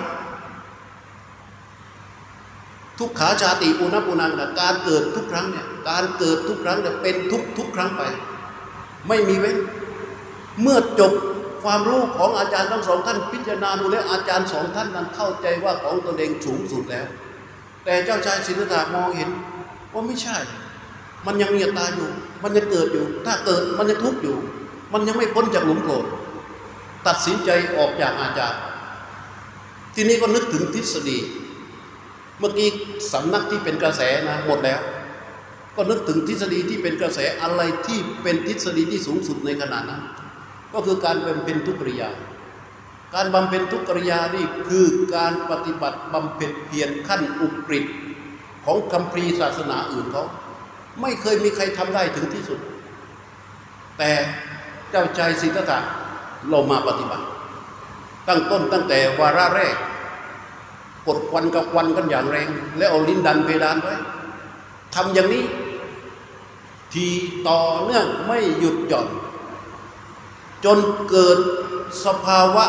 [3.00, 8.04] ทุกขาชาติปูนับปุนังนะการเกิดทุกครั้งเนี่ยการเกิดทุกครั้งเนี่ยเป็นทุกทุกครั้งไป
[9.08, 9.58] ไม่มีเว้น
[10.62, 11.14] เมื่อจบ
[11.66, 17.08] ความรู้ของอาจารย์ทั้งสองท่านพิจารณาดูแล้วอาจารย์สองท่านนั้นเข้าใจว่าของตนเองสูงสุดแล้ว
[17.86, 19.30] แต่เจ้าชายสิทธัตถะมองเห็น
[19.94, 20.38] ว่าไม่ใช่
[21.26, 22.10] มันยังมีตตาอยู่
[22.44, 24.38] มันยังเกิดอยู่ ถ้าเกิดมันยังทุกข์อยู่
[24.94, 26.06] มันยังไม่พ้นจากหลุมโกรธ
[27.08, 28.62] ตัดสินใจออกจากอาจารย์
[29.96, 31.18] ทีนี้ก็นึกถึงทฤษฎี
[32.40, 32.70] เมื่อกี้
[33.12, 34.80] สำนักที่เป็นกระแสนะหมดแล้ว
[35.76, 40.02] ก็นึกถึงทฤษฎีที่เป็นกระแสอะไรที่เป็นทฤษฎีที่สูงสุดในขณะนั้น
[40.76, 42.10] ก็คือการเป็นเป็นทุกริยา
[43.16, 47.86] การบำเพ็ญทุกริยานี่คือการปฏิบัติบำเพ็ญเพียรขั้นอุกฤษ
[48.66, 50.26] ของคัมภีศาสนาอื่นเขา
[51.02, 52.60] ไม่เคยมีใครทำได้ถึงที่สุด
[53.98, 54.12] แต่
[54.90, 55.80] เจ้าชายสิทธัตถะ
[56.50, 57.26] เรามาปฏิบัติ
[58.28, 59.76] ตั้งต้นตั้งแต่วาระแรก
[61.08, 62.48] กดควันกับควันกันอย่างแรง
[62.78, 63.96] แล้วเอาลิ้นดันเพดานไว้
[64.96, 65.44] ทำอย่างนี้
[66.94, 67.06] ที
[67.48, 69.08] ต่อเนื่องไม่หยุดหย่อน
[70.66, 71.38] จนเกิด
[72.06, 72.66] สภาวะ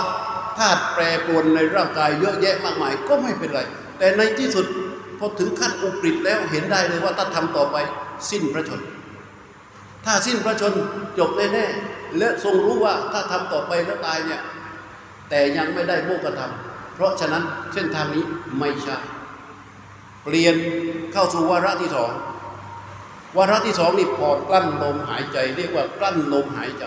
[0.58, 3.60] ธาตุแปรปรวนในร่างกายเยอะแยะมากมายก็ไม่เป็นไร
[3.98, 4.66] แต่ในที่สุด
[5.18, 7.76] พอถึงขั้นอุกฤษแล้วเห็นได้เลยว่าถ้าทำต่อไป
[8.30, 8.80] สิ้นพระชน
[10.04, 10.72] ถ้าสิ้นพระชน
[11.18, 14.40] จบแน่ๆและทรงรู้ว่าถ้าทำต่อไปแล้วตายเนี่ย
[15.28, 16.52] แต่ยังไม่ได้โมกธรรม
[16.94, 17.42] เพราะฉะนั้น
[17.72, 18.24] เส้นทางนี้
[18.58, 18.96] ไม่ใช่
[20.22, 20.56] เปลี่ยน
[21.12, 22.10] เข้าสู่วาระที่สอง
[23.36, 26.84] วาระที่สองนี่พอกลั้นลมหายใจ เรียกว่ากลั้นลมหายใจ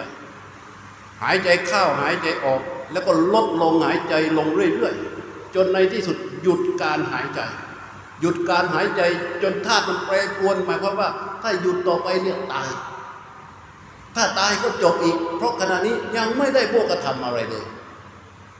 [1.24, 2.62] หายใจเข้าหายใจออก
[2.92, 7.42] แล้วก็ลดลงหายใจลงเรื่อยๆจนในที่สุดหยุดการหายใจ
[8.22, 9.02] หยุดการหายใจ
[9.44, 11.10] จนธาตุมันแปรปรวน หมายความว่า
[11.42, 12.70] ถ้าหยุดต่อไปเนี่ยตาย
[14.16, 17.66] ถ้าตายก็จบอีก เพราะขณะนี้ยังไม่ได้โภกธรรมอะไรเลย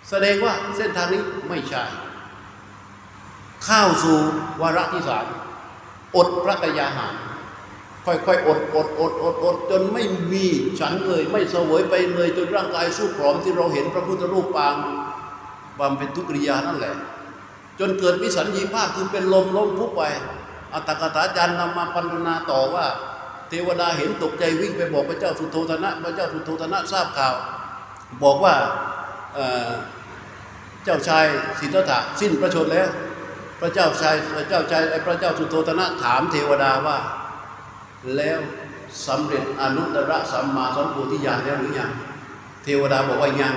[0.10, 1.84] แสดงว่าเส้นทางนี้ไม่ใช่
[3.66, 4.18] เข้าสู่
[4.62, 5.26] วาระที่สาม
[6.16, 7.14] อดพระกยาหาร
[8.06, 10.46] ค่อยๆอดอดอดอดอดจนไม่มี
[10.80, 14.76] ฉันเลย ไม่เสวยไปเลยจนร่างกายสู้ผอมที่เราเห็นพระพุทธรูปปาง
[15.80, 16.96] บำเพ็ญทุกริยานั่นแหละ
[17.80, 20.02] จนเกิดวิสัญญีภาพคือเป็นลมล้มพุบไป
[20.74, 22.86] อัตถกถาจารย์นำมาพันนาต่อว่า
[23.50, 27.36] เทวดาเห็นตกใจวิ่งไปบอกพระเจ้าสุโธธนะ พระเจ้าสุโธธนะทราบข่าว
[28.24, 28.56] บอกว่า
[29.36, 31.26] เเจ้าชาย
[31.60, 32.90] สิทธัตถะสิ้นพระชนแล้ว
[33.62, 36.98] พระเจ้าชายพระเจ้าชายพระเจ้าสุโธธนะถามเทวดาว่า
[38.16, 38.40] แล้ว
[39.08, 41.92] สำเร็จอนุตตรสัมมาสัมโพธิญาณแล้วหรือยัง
[42.64, 43.56] เทวดาบอกว่ายัง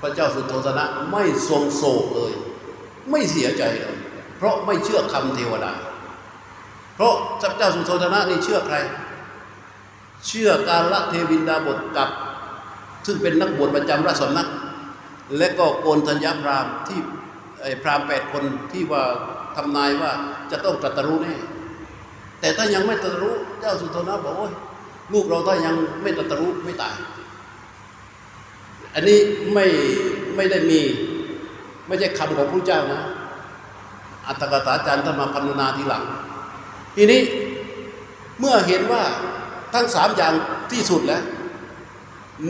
[0.00, 2.32] พระเจ้าสุโธธนะไม่ทรงโศกเลย
[3.10, 3.96] ไม่เสียใจเลย
[4.36, 5.72] เพราะไม่เชื่อคำเทวดา
[6.94, 8.76] เพราะพระเจ้าสุโธธนะนี่เชื่อใคร
[10.26, 12.08] เชื่อการละเทวินดาบทกับ
[13.06, 14.48] ซึ่งเป็นนักบวชประจำราชสำนัก
[15.38, 17.00] และก็โกนธัญญาพรามที่
[17.82, 19.02] พรามแปดคนที่ว่า
[19.56, 20.10] ทำนายว่า
[20.50, 21.34] จะต้องตรัสรู้แน่
[22.44, 24.52] แต่ถ้ายังไม่ตรัรู้เจ้าสุโธนะบอกโอ้ย
[25.12, 26.94] ลูกเราถ้ายังไม่ตรัรู้ไม่ตาย
[28.94, 29.18] อันนี้
[29.52, 29.66] ไม่
[30.36, 30.80] ไม่ได้มี
[31.86, 33.00] ไม่ใช่คำของพระเจ้านะ
[34.26, 36.02] อัตถกถาจารย์ท่านมาพันนาทีหลัง
[36.96, 37.20] ทีนี้
[38.40, 39.02] เมื่อเห็นว่า
[39.74, 40.34] ทั้งสามอย่าง
[40.72, 41.22] ที่สุดแล้ว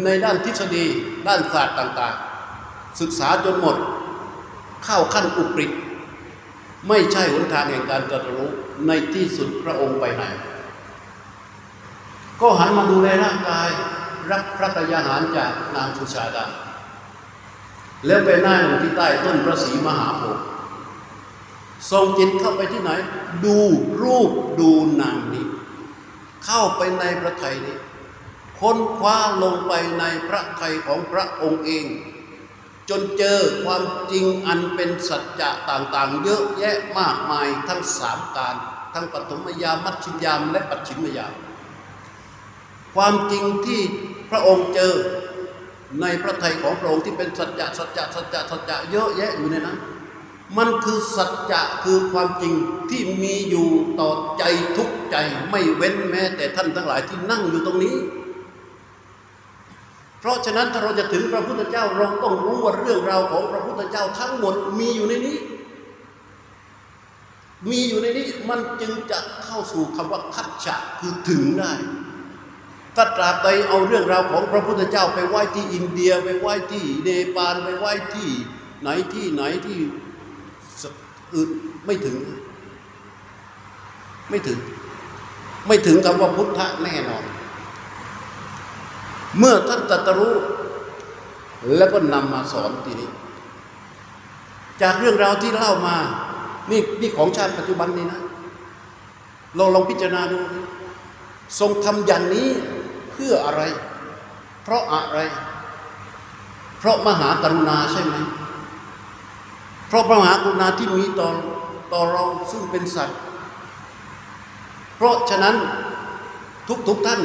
[0.05, 0.85] ในด้านทฤษฎี
[1.27, 2.15] ด้านศาสตร์ต่าง
[2.57, 3.77] ๆ ศึกษาจนหมด
[4.85, 5.71] เข้าขั้นอุกฤษ
[6.89, 8.51] ไม่ใช่หนทางแห่งการตรัสรู้
[8.87, 10.25] ในที่สุดพระองค์ไปไหน
[12.41, 13.69] ก็หันมาดูแลร่างกาย
[14.31, 16.47] รับพระกยาหารจากนางสุชาดา
[18.07, 20.45] แล้วไปนั่งที่ใต้ต้นพระศรีมหาโพธิ์
[21.91, 22.91] ส่งจิตเข้าไปที่ไหน
[23.45, 23.59] ดู
[24.03, 24.31] รูป
[24.61, 24.71] ดู
[25.01, 25.47] นามนี้
[26.45, 27.77] เข้าไปในพระไทยนี้
[28.61, 31.85] ค้นคว้าลงไปในพระไทยของพระองค์เอง
[32.91, 38.57] จนเจอความจริงอันเป็นสัจจะต่างๆ เยอะแยะมากมายทั้งสามการ
[38.95, 41.33] ทั้งปฐมยามมัชชิมยามและปัจฉิมยาม
[42.95, 43.81] ความจริงที่
[44.31, 44.95] พระองค์เจอ
[46.01, 49.79] ในพระไทยของพระองค์ที่เป็นสัจจะสัจจะสัจจะสัจจะเยอะแยะอยู่ในนั้น
[50.59, 52.55] มันคือสัจจะคือความจริง
[52.91, 53.69] ที่มีอยู่
[54.01, 54.45] ต่อใจ
[54.77, 55.17] ทุกใจ
[55.51, 57.97] ไม่เว้นแม้แต่ท่านทั้งหลายที่นั่งอยู่ตรงนี้
[60.25, 65.37] เพราะฉะนั้นถ้าเราจะถึงพระพุทธเจ้าเราต้องรู้ว่าเรื่องราวของพระพุทธเจ้าทั้งหมดมีอยู่ในนี้
[67.71, 71.73] มีอยู่ในนี้มันจึงจะเข้าสู่คำว่าคัจฉะคือถึงได้
[72.97, 78.31] ถ้าตราบใดเอาเรื่องราวของพระพุทธเจ้าไปไหว้ที่อินเดียไปไหว้ที่เนปาลไปไหว้ที่
[78.83, 79.79] ไหนที่ไหนที่
[81.35, 81.51] อื่น
[81.87, 82.17] ไม่ถึง
[84.31, 84.59] ไม่ถึง
[85.67, 87.25] ไม่ถึงคำว่าพุทธะแน่นอน
[89.39, 90.35] เมื่อท่านตรัสรู้
[91.77, 93.11] แล้วก็นำมาสอนทีนี้
[94.83, 95.97] จากเรื่องราวที่เล่ามา
[96.71, 98.21] นี่นี่ของชาติปัจจุบันนี้นะ
[99.57, 100.39] เราลองพิจารณาดู
[101.59, 102.49] ทรงทำอย่างนี้
[103.13, 103.63] เพื่ออะไร
[104.63, 105.19] เพราะอะไร
[106.79, 108.17] เพราะมหากรุณาใช่ไหม
[109.89, 111.29] เพราะพระมหากรุณาที่มีต่อ
[111.93, 113.19] ต่อเราซึ่งเป็นสัตว์
[114.97, 115.55] เพราะฉะนั้น
[116.69, 117.21] ทุกๆทท่าน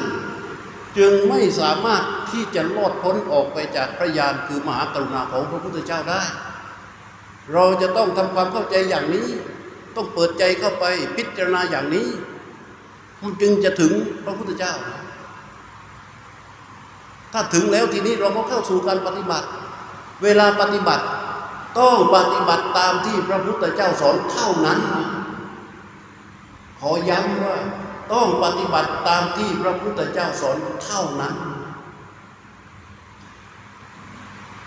[0.98, 6.22] จึงไม่สามารถที่จะลอดพ้นออกไปจากพระญาณคือมหากรุณาของพระพุทธเจ้าได้
[7.54, 9.28] เราจะต้องทำความเข้าใจอย่างนี้
[9.96, 10.86] ต้องเปิดใจเข้าไป
[11.16, 12.08] พิจารณาอย่างนี้
[13.22, 13.92] มันจึงจะถึง
[14.26, 14.74] พระพุทธเจ้า
[17.34, 19.48] ถ้าถึงแล้วทีนี้เราก็เข้าสู่การปฏิบัติ
[20.24, 21.04] เวลาปฏิบัติ
[21.80, 24.80] ต้องปฏิบัติตามที่พระพุทธเจ้าสอนเท่านั้น
[26.80, 27.56] ขอย้ำว่า
[28.14, 31.34] ต้องปฏิบัติตามที่พระพุทธเจ้าสอนเท่านั้น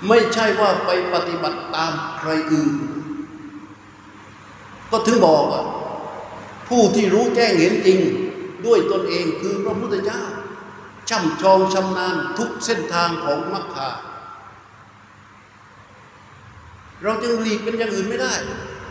[0.08, 2.74] ไม่ใช่ว่าไปปฏิบัติตามใครอื่น
[4.90, 5.62] ก็ถึงบอกว่า
[6.68, 7.98] ผู้ที่รู้แจ้งเห็นจริง
[8.66, 10.20] ด้วยตนเองคือพระพุทธเจ้า
[11.08, 13.90] ช่ำชองชำนาญทุกเส้นทางของมรรคา
[17.02, 18.32] เราจึงหลีกเป็นอย่างอื่นไม่ได้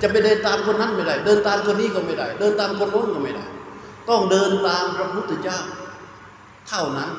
[0.02, 3.46] จะไปเดินตามคนนั้นไม่ได้ เดินตามคนนี้ก็ไม่ได้ เดินตามคนโน้นก็ไม่ได้
[4.10, 5.60] ต้องเดินตามพระพุทธเจ้า
[6.68, 7.12] เท่านั้น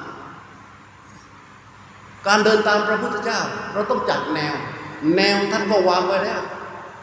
[2.27, 3.41] การเดินตามพระพุทธเจ้า
[3.73, 4.55] เราต้องจัดแนว
[5.17, 6.41] แนวท่านก็วางไว้แล้ว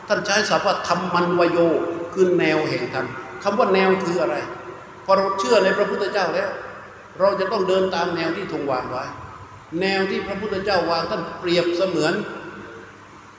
[0.07, 1.59] ท่านใช้ศัพท์ว่าธรรมันวโย
[2.13, 3.07] คือแนวแห่งธรรม
[3.43, 4.36] คำว่าแนวคืออะไร
[5.05, 6.49] พอเราเชื่อในพระพุทธเจ้าแล้ว
[7.19, 9.03] เราจะต้องเดินตามแนวที่ทรงวางไว้
[9.82, 12.13] แนวที่พระพุทธเจ้าวางท่านเปรียบเสมือน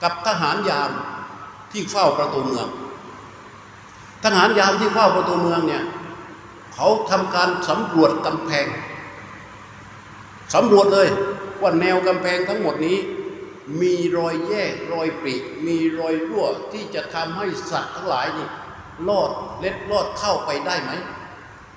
[0.03, 0.91] กับทหารยาม
[1.71, 2.67] ที่เฝ้าประตูเมือง
[4.23, 5.83] ทหารยามที่เฝ้าประตูเมืองเนี่ย
[6.75, 8.67] เขาทำการสำรวจกำแพง
[10.53, 11.07] สำรวจเลย
[11.61, 12.97] ว่าแนวกำแพงทั้งหมดนี้
[13.81, 15.35] มีรอยแยกรอยปริ
[15.67, 18.47] มีรอยรั่วที่จะทำให้สัตว์ทั้งหลายนี่
[19.07, 20.91] ลอดเล็ดลอดเข้าไปได้ไหม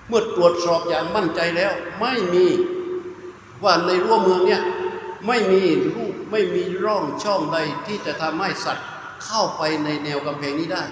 [0.09, 2.47] เมื่อตรวจสอบอย่างมั่นใจแล้ว ไม่มี
[3.65, 4.63] ว่าในรั้วเมืองเนี่ย
[5.27, 5.63] ไม่มี
[5.95, 8.87] รูปไม่มีร่องช่องใดที่จะทำให้สัตว์
[9.25, 10.85] เข้าไปในแนวกำแพงนี้ได้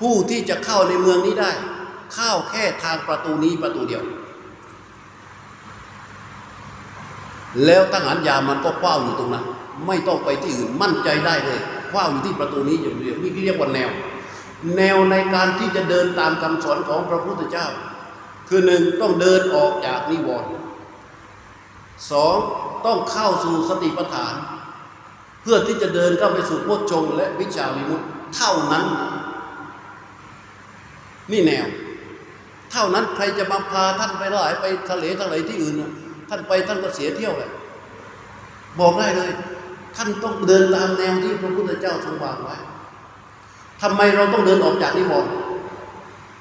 [0.00, 1.52] ผู้ที่จะเข้าในเมืองนี้ได้
[2.14, 4.04] เข้าแค่ทางประตูนี้ประตูเดียว
[7.64, 9.44] แล้วทหารยามันก็เฝ้าอยู่ตรงนั้น
[9.86, 13.90] ไม่ต้องไปที่อื่นมั่นใจได้เลยเฝ้าอยู่ที่ประตูนี้อย่างเดียวนี่เรียกว่าแนว
[14.76, 17.66] แนวในการที่จะเดินตามคำสอนของพระพุทธเจ้า
[18.48, 20.50] คือหนึ่งต้องเดินออกจากนิวรณ์
[22.10, 22.36] สอง
[22.86, 24.34] ต้องเข้าสู่สติปัฏฐาน
[25.42, 28.84] เพื่อที่จะเดินเข้าไปสู่โพชฌงและวิชาวิมุตติเท่านั้น
[31.32, 31.66] นี่แนว
[32.76, 35.74] ท่านั้นใครจะมาพาท่านไปหลายไปทะเลทะเลที่อื่น
[36.28, 37.50] ท่านไปท่านก็เสียเที่ยวเลย
[38.80, 39.30] บอกได้เลย
[39.96, 42.56] ท่านต้องเดินตามแนวที่พระพุทธเจ้าทรงวางไว้
[43.82, 45.32] ทำไมเราต้องเดินออกจากนิวรณ์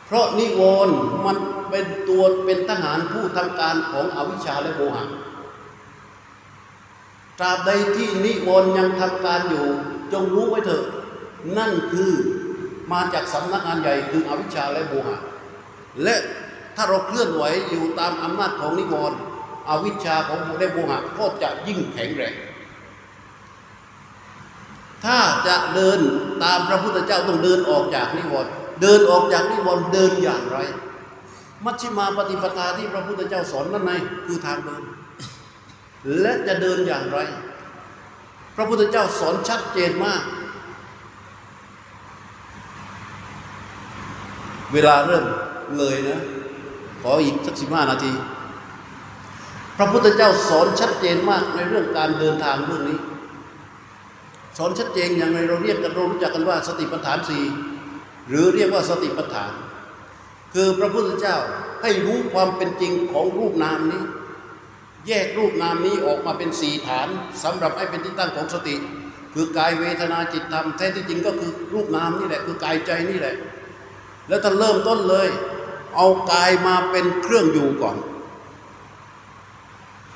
[0.06, 1.38] เพราะนิวรณ์มัน
[1.70, 5.04] เป็นตัวเป็นทหารผู้ทำการของอวิชชาและโมหะ
[7.40, 9.66] ตราบใดที่นิวรณ์ยังทำการอยู่
[10.14, 10.84] จงรู้ไว้เถอะ
[11.58, 12.12] นั่นคือ
[12.92, 15.18] มาจากสำนักงานใหญ่คืออวิชชาและโมหะ
[16.04, 16.16] และ
[16.76, 19.18] ถ้าเราเคลื่อนไหวอยู่ตามอำนาจของนิวรณ์
[19.70, 22.36] อวิชชาของและโมหะก็จะยิ่งแข็งแรง
[25.06, 26.00] ถ้าจะเดิน
[26.44, 30.58] ตามพระพุทธเจ้าต้องเดินออกจากนิวรณ์เดินออกจากนิวรณ์เดินอย่างไร
[31.66, 33.92] มัชฌิมาปฏิปทาที่พระพุทธเจ้าสอนนั่นไง
[34.26, 34.84] คือทางเดิน
[36.22, 37.20] และจะเดินอย่างไร
[38.56, 40.22] พระพุทธเจ้าสอนชัดเจนมาก
[44.74, 45.26] เวลาเริ่ม
[45.78, 46.20] เลยนะ
[47.02, 48.14] ขออีกสักสิบห้านาที
[49.78, 53.00] พระพุทธเจ้าสอนชัดเจนมากในเรื่องการเดินทางเรื่องนี้
[54.58, 57.44] สอนชัดเจนอย่างไรเราเรียกกันเรารู้จักกันว่าสติปัฏฐานสี่
[58.30, 59.52] หรือเรียกว่าสติปัฏฐาน
[60.54, 61.38] คือพระพุทธเจ้า
[61.82, 64.04] ให้รู้ความเป็นจริงของรูปนามนี้
[65.08, 67.08] แยกรูปนามนี้ออกมาเป็นสี่ฐาน
[67.44, 68.76] สำหรับให้เป็นที่ตั้งของสติ
[69.34, 73.36] คือกายเวทนาจิตธรรมแท้ที่จริงก็คือรูปนามนี่แหละคือกายใจนี่แหละ
[74.28, 75.28] แล้วท่านเริ่มต้นเลย
[75.96, 77.98] เอากายมาเป็นเครื่องอยู่ก่อน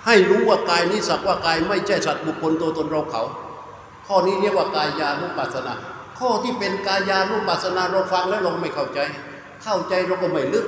[0.06, 3.24] ให้รู้ว่ากายนี้สักว่ากายไม่ใช่สัตว์บุคคลตัวตนเราเขา
[4.08, 5.74] ข้อนี้เรียกว่ากายานุปัสสนา
[6.20, 9.00] ข้อที่เป็นกายานุปัสสนาเราฟังแล้วเราไม่เข้าใจ
[9.64, 10.66] เข้าใจเราก็ไม่ลึก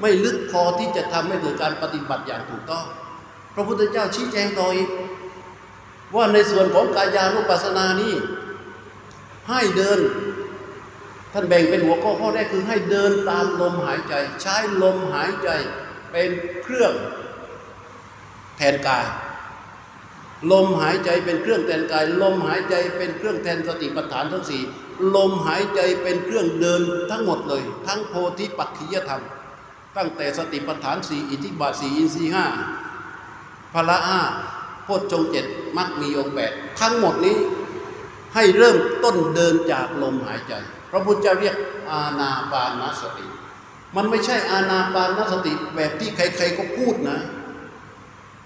[0.00, 2.84] ไม่ลึกพอที่จะทำให้เกิดการปฏิบัติอย่างถูกต้อง
[3.54, 4.88] พระพุทธเจ้าชี้แจงต่ออีก
[6.14, 8.14] ว่าในส่วนของกายานุปัสสนานี้
[9.48, 9.98] ให้เดิน
[11.32, 15.50] ท่านแบ่งเป็นหัวข้อข้อแรกคือให้เดินตามลมหายใจ ใช้ลมหายใจ
[16.12, 16.30] เป็น
[16.62, 16.92] เครื่อง
[18.56, 19.06] แทนกาย
[20.52, 24.62] ลมหายใจเป็นเครื่องแทนกาย ลมหายใจเป็นเครื่องแทนสติปัฏฐานทั้งสี่
[25.16, 29.22] ลมหายใจเป็นเครื่องเดินทั้งหมดเลย ทั้งโพธิปักขิยธรรม
[29.96, 32.46] ตั้งแต่สติปัฏฐานสี่อิทธิบาทสี่อินทรีห้า
[33.72, 34.22] พละห้า
[34.84, 37.36] โพชฌงเจ็ดมรรคมีองแปดทั้งหมดนี้
[38.34, 40.54] ให้เริ่มต้นเดินจากลมหายใจ
[40.90, 41.56] พระพุทธเจ้าเรียก
[41.90, 43.26] อาณาปานสติ
[43.96, 47.18] มันไม่ใช่อาณาปานสติแบบที่ใครๆก็พูดนะ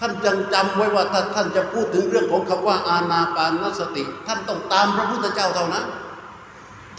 [0.00, 5.84] ท่านจังจำไว้ว่าถ้าท่านจะพูดถึงเรื่องของคำว่าอาณาปานสติ ท่านต้องตามพระพุทธเจ้าเท่านั้น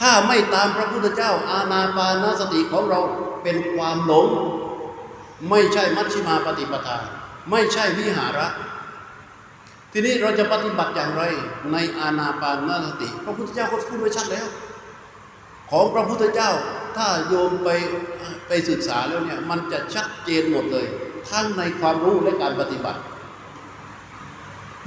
[0.01, 3.01] ถ้าไม่ตามพระพุทธเจ้า อาณาปานสติของเรา
[3.43, 4.27] เป็นความหลง
[5.49, 6.97] ไม่ใช่มัชฌิมาปฏิปทา
[7.51, 8.47] ไม่ใช่วิหาระ
[9.91, 11.23] ทีนี้เราจะปฏิบัติอย่างไร
[11.71, 14.47] ในอานาปานสติ พระพุทธเจ้าก็พูดไว้ชัดแล้ว
[15.72, 16.51] ของพระพุทธเจ้า
[16.97, 17.70] ถ้าโยมไป
[18.47, 20.86] ไปศึกษาแล้วเนี่ยมันจะชัดเจนหมดเลย
[21.30, 22.99] ทั้งในความรู้และการปฏิบัติ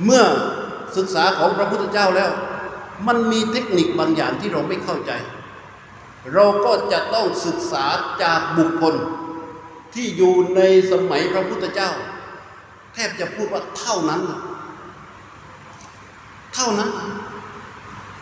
[0.05, 0.25] เมื่อ
[0.97, 2.31] ศึกษาของพระพุทธเจ้าแล้ว
[3.07, 5.13] มันมีเทคนิคบางอย่างที่เราไม่เข้าใจ
[6.35, 7.85] เราก็จะต้องศึกษา
[8.23, 8.95] จากบุคคล
[9.95, 10.61] ที่อยู่ใน
[10.93, 11.91] สมัยพระพุทธเจ้า
[12.95, 14.23] แทบจะพูดว่าเท่านั้น
[16.55, 16.91] เท่านั้น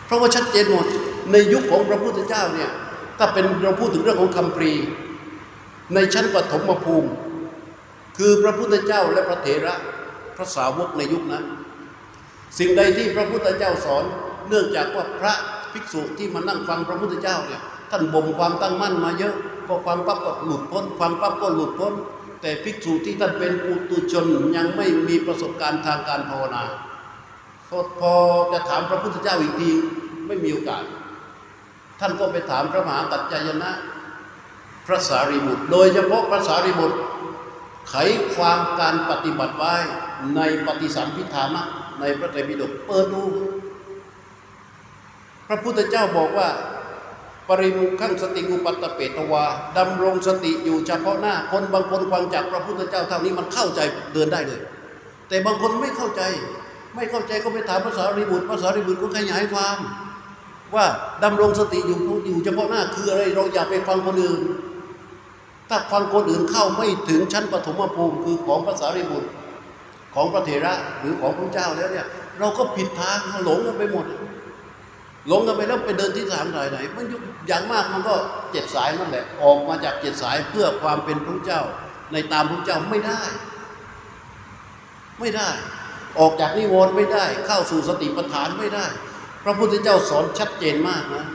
[0.05, 0.87] เพราะว่าชัดเจนหมด
[1.31, 2.71] ในยุคของพระพุทธเจ้าเนี่ย
[3.17, 4.71] ถ้าเป็นเราพูดถึงเรื่องของคำปรี
[5.93, 7.09] ในชั้นปฐมภูมิ
[8.17, 9.75] คือพระพุทธเจ้าและพระเถระ
[10.37, 11.45] พระสาวกในยุคนั้น
[12.57, 14.03] สิ่งใดที่พระพุทธเจ้าสอน
[14.49, 15.33] เนื่องจากว่าพระ
[15.71, 17.61] ภิกษุที่มานั่งฟังพระพุทธเจ้าเนี่ย
[17.91, 19.35] ท่านบ่มความตั้งมั่นมาเยอะ
[19.67, 21.93] พอความปั๊บก็หลุดพ้น ความปั๊บก็หลุดพ้น
[22.41, 24.25] แต่ภิกษุที่ท่านเป็นปุตุชน
[24.57, 26.63] ยังไม่มีประสบการณ์ทางการภาวนา
[27.69, 28.13] พอพอ
[28.51, 29.69] จะถามพระพุทธเจ้าอีกที
[30.27, 30.83] ไม่มีโอกาส
[31.99, 33.71] ท่านก็ไปถามพระมหากัจจายนะ
[34.87, 36.97] พระสารีบุตร โดยเฉพาะพระสารีบุตร
[37.89, 37.95] ไข
[38.35, 39.75] ความการปฏิบัติไว้
[40.35, 41.63] ในปฏิสัมพิธามะ
[41.99, 43.23] ในพระไตรปิฎกเปิดดู
[45.47, 46.47] พระพุทธเจ้าบอกว่า
[47.49, 49.45] ปริมุขังสติกุปัตตเปตวา
[49.77, 53.79] ดำรงสติอยู่เฉพาะหน้า คนบางคนฟังจากพระพุทธเจ้าเท่านี้มันเข้าใจ
[54.13, 54.61] เดินได้เลย
[55.27, 56.21] แต่บางคนไม่เข้าใจ
[56.95, 59.77] ไม่เข้าใจก็ไปถามพระสารีบุตรพระสารีบุตรก็ขยายความ
[60.75, 60.85] ว่า
[61.23, 64.41] ดำรงสติอยู่อยู่เฉพาะหน้าคืออะไรเราอย่าไปฟังคนอื่น
[65.69, 69.29] ถ้าฟังคนอื่นเข้าไม่ถึงชั้นปฐมภูมิคือของพระสารีบุตร
[70.15, 72.05] ของพระเถระหรือของพระเจ้าแล้วเนี่ย
[72.39, 74.05] เราก็ผิดทางหลงกันไปหมด
[75.27, 77.05] หลงกันไปแล้วไปเดินที่ทางไหนไหน มัน
[77.47, 78.15] อย่างมากมันก็
[78.51, 81.61] เจ็ดสายนั่นแหละออกมาจากเจ็ดสายเพื่อความเป็นพระเจ้า
[82.11, 83.21] ในตามพระเจ้าไม่ได้
[85.19, 85.49] ไม่ได้
[86.19, 88.85] ออกจากนิวรณ์ไม่ได้ เข้าสู่สติปัฏฐานไม่ได้
[89.45, 91.25] พระพุทธเจ้าสอนชัดเจนมากนะ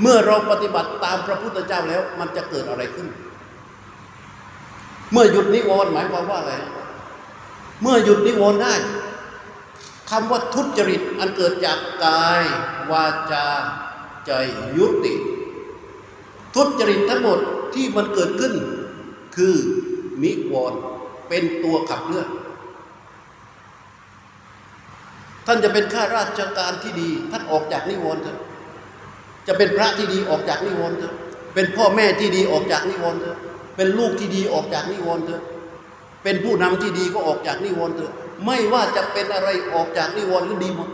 [0.00, 3.08] เมื่อเราปฏิบัติตามพระพุทธเจ้าแล้ว มันจะเกิดอะไรขึ้น
[5.12, 6.54] เมื่อหยุดนิวรณ์หมายความว่าอะไร
[7.82, 8.74] เมื่อหยุดนิวรณ์ได้
[10.10, 12.42] คำว่าทุจริตอันเกิดจากกาย
[12.90, 13.46] วาจา
[14.26, 14.30] ใจ
[14.78, 15.14] ยุติ
[16.54, 17.38] ทุจริตทั้งหมด
[17.74, 18.54] ที่มันเกิดขึ้น
[19.36, 19.54] คือ
[20.22, 20.80] นิวรณ์
[21.28, 22.28] เป็นตัวขับเคลื่อน
[25.52, 28.38] ท่านจะเป็นข้าราชการที่ดี ท่านออกจากนิวรณ์เถอะ
[29.46, 31.14] จะเป็นพระที่ดีออกจากนิวรณ์เถอะ
[31.54, 33.38] เป็นพ่อแม่ที่ดีออกจากนิวรณ์เถอะ
[33.76, 35.42] เป็นลูกที่ดีออกจากนิวรณ์เถอะ
[36.22, 38.12] เป็นผู้นำที่ดีก็ออกจากนิวรณ์เถอะ
[38.44, 40.90] ไม่ว่าจะเป็นอะไรออกจากนิวรณ์ก็ดีหมด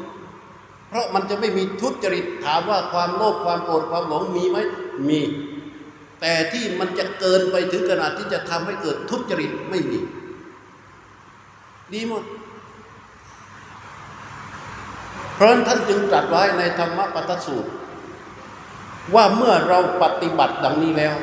[0.88, 4.58] เพราะมันจะไม่มีทุจริตถามว่าความโลภความโกรธความหลงมีไหม
[5.08, 5.20] มี
[6.20, 10.00] แต่ที่มันจะเกินไปถึงขนาดที่จะทำให้เกิดทุจริตไม่มี
[11.94, 12.24] ดีหมด
[15.36, 17.70] เพราะนั้นท่านจึงตรัสไว้ในธรรมปัตสูตร
[19.14, 21.16] ว่าเมื่อเราปฏิบัติดังนี้แล้ว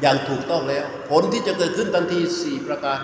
[0.00, 3.00] อย่างถูกต้องแล้ว ผลที่จะเกิดขึ้นทันทีสี่ประการ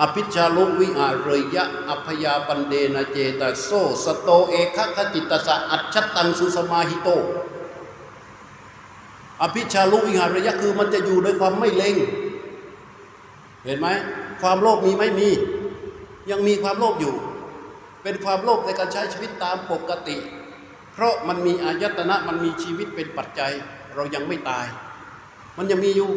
[0.00, 3.70] อภิชาลุวิหารยยะอัพยาปันเดนะเจตโซ
[4.04, 7.08] สโตเอคะขจิตตสะอัจฉตังสุสมาหิโต
[9.42, 11.96] อภิชาลุวิหารยะคือมันจะอยู่ด้วยความไม่เล็ง
[13.64, 13.86] เห็นไหม
[14.42, 15.28] ความโลภมีไหมมี
[16.30, 17.14] ยังมีความโลภอยู่
[18.02, 20.16] เป็นความโลภในการใช้ชีวิตตามปกติ
[20.92, 23.52] เพราะมันมีอายตนะมันมีชีวิตเป็นปัจจัย
[23.94, 24.66] เรายังไม่ตาย
[25.58, 26.10] มันยังมีอยู่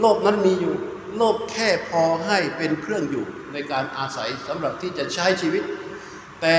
[0.00, 0.74] โลภนั้นมีอยู่
[1.16, 5.62] โลภแค่พอให้เป็นเครื่องอยู่ในการอาศัยสำหรับที่จะใช้ชีวิต
[6.40, 6.54] แต่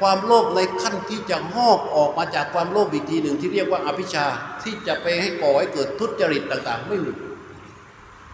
[0.00, 4.26] ความโลภในขั้นที่จะหอบออกมาจากความโลภอีกทีหนึ่งที่เรียกว่าอภิชา
[4.62, 7.12] ที่จะไปให้ก่อให้เกิดทุจริตต่าง ๆ ไม่มี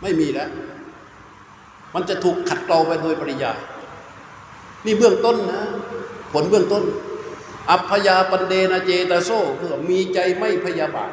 [0.03, 0.51] ไม่มีแล้ว
[1.95, 3.59] มันจะถูกขัดเกลาไปโดยปริยาย
[4.85, 5.63] นี่เบื้องต้นนะ
[6.33, 6.85] ผลเบื้องต้น
[7.71, 11.13] อัพยาปันเดนะเจตโซเพื่อมีใจไม่พยาบาท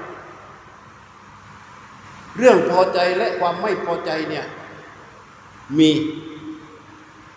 [2.38, 4.45] เรื่องพอใจและความไม่พอใจเนี่ย
[5.78, 5.91] มี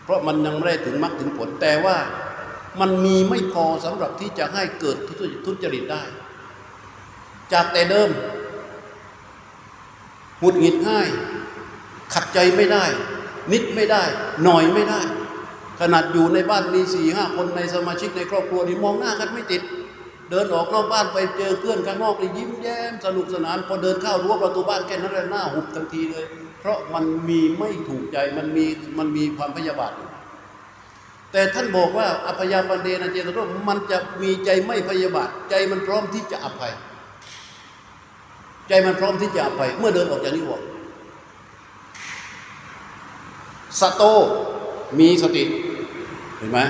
[0.05, 1.97] เพราะมันยังไม่ได้ถึงมรรคถึงผลแต่ว่า
[2.81, 6.03] มันมีไม่พอสำหรับที่จะให้เกิดทุจริตได้
[7.53, 8.11] จากแต่เดิม
[10.41, 11.09] หงุดหงิดง่าย
[12.15, 12.85] ขัดใจไม่ได้
[13.53, 14.03] นิดไม่ได้
[14.45, 15.01] หน่อยไม่ได้
[15.83, 19.63] ขนาดอยู่ในบ้านมีสี่ห้าคนในสมาชิกในครอบครัวนี่มองหน้ากันไม่ติด
[20.31, 26.25] เดินออกนอกบ้านไปเจอเพื่อนข้างนอกเลยยิ้มแย้มสนุกสนาน พอเดินเข้ารั้วประตูบ้านแค่นั้นแหละหน้าหุบทันทีเลย
[26.61, 28.67] เพราะมันมีไม่ถูกใจมันมี
[28.99, 30.09] มันมีความพยาบาทอยู่
[31.33, 36.73] แต่ท่านบอกว่าอภยาปันเดนะเจตโรมันจะมีใจไม่พยาบาท ใจมันพร้อมที่จะอภัย
[38.69, 40.67] ใจมันพร้อมที่จะอภัย เมื่อเดินออกจากนิวรณ์
[43.81, 44.03] สโต
[44.99, 45.45] มีสติ
[46.43, 46.61] ห็นไหม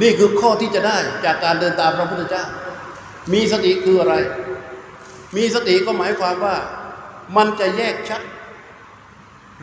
[0.00, 2.44] นี่คือข้อที่จะได้จากการเดินตามพระพุทธเจ้า
[3.32, 4.14] มีสติคืออะไร
[5.36, 6.56] มีสติก็หมายความว่า
[7.36, 8.22] มันจะแยกชัด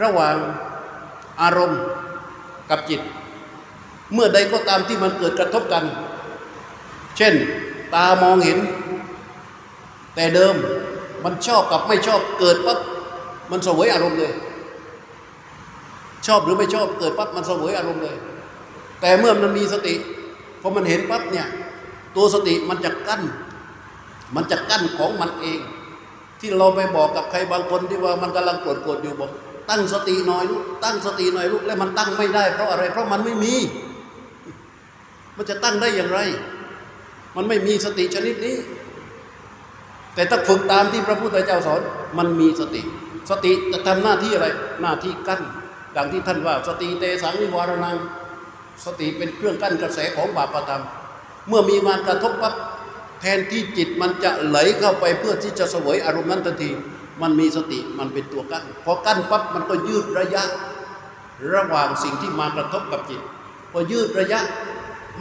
[0.03, 0.35] ระหว่าง
[1.41, 1.81] อารมณ์
[2.69, 3.01] กับจิต
[4.13, 5.83] เมื่อใดก็ตามที่มันเกิดกระทบกัน
[7.17, 7.33] เช่น
[7.95, 8.59] ตามองเห็น
[10.15, 10.55] แต่เดิม
[11.23, 12.79] มันชอบกับไม่ชอบเกิดปั๊บ
[13.51, 14.33] มันสวยอารมณ์เลย
[16.27, 18.17] ชอบหรือไม่ชอบเกิดปั๊บมันสวยอารมณ์เลย
[19.01, 19.95] แต่เมื่อมันมีสติ
[20.61, 21.47] พอมันเห็นปั๊บเนี่ย
[22.15, 23.21] ตัวสติมันจะกั้น
[24.35, 25.59] มันจะกั้นของมันเอง
[26.39, 29.31] ที่เราไปบอกกับใครบางคนที่ว่ามันกำลังโกรธโกรธอยู่บอก
[29.69, 33.55] ตั้งสติหน่อยลูกตั้งสติหน่อยลูกแล้วมันตั้งไม่ได้เพราะอะไร เพราะมันไม่มี
[35.37, 36.19] มันจะตั้งได้อย่างไร
[37.35, 38.55] มันไม่มีสติชนิดนี้
[40.15, 41.81] แต่ถ้าฝึกตามที่พระพุทธเจ้าสอน
[42.17, 42.81] มันมีสติ
[43.29, 44.47] สติจะทำหน้าที่อะไร
[44.81, 45.41] หน้าที่กั้น
[45.95, 47.95] ดังที่ท่านว่า สติเตสังนิวรนัง
[48.83, 50.83] สติเป็นเครื่องกั้นกระแสของบาปธรรม
[51.47, 52.55] เมื่อมีมากระทบปั๊บ
[53.21, 56.69] แทนที่จิตมันจะไหลเข้าไปเพื่อที่จะเสวยอารมณ์นั้นทันที
[57.21, 60.43] มันมีสติมันเป็นตัวกั้นพอกั้นปั๊บมันก็ยืดระยะ
[61.53, 63.21] ระหว่างสิ่งที่มากระทบกับจิต
[63.71, 64.39] พอยืดระยะ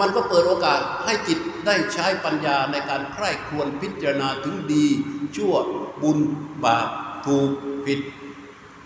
[0.00, 4.86] มันก็เปิดโอกาสให้จิตได้ใช้ปัญญาในการใคร่ครวญพิจารณาถึงดี
[5.36, 5.55] ชั่ว
[6.02, 6.18] บุญ
[6.64, 6.88] บาป
[7.26, 7.50] ถูก
[7.86, 8.00] ผิด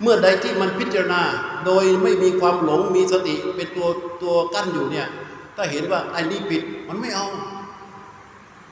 [0.02, 1.22] เมื่อใดที่มันพิจารณา
[1.66, 3.88] โดยไม่มีความหลงมีสติเป็นตัว
[4.22, 5.08] ตัวกั้นอยู่เนี่ย
[5.56, 7.26] ถ้าเห็นว่าไอ้นี่ผิดมันไม่เอา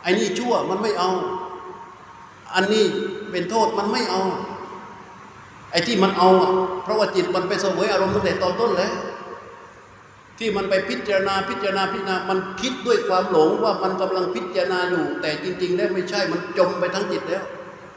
[0.03, 1.11] ไอ้นี่ชั่วมันไม่เอา
[2.55, 2.85] อันนี้
[3.31, 4.23] เป็นโทษมันไม่เอา
[5.71, 6.29] ไอ้ที่มันเอา
[6.83, 8.93] เพราะว่าจิตมันไปเสวยอารมณ์ตั้งแต่ตอนต้นแล้ว
[10.39, 17.45] ที่มันไปพิจารณาพิจารณาพิจารณา มันคิดด้วยความหลงว่ามันกำลังพิจารณาอยู่ แต่จริง ๆ แล้วไม่ใช่มันจมไปทั้งจิตแล้ว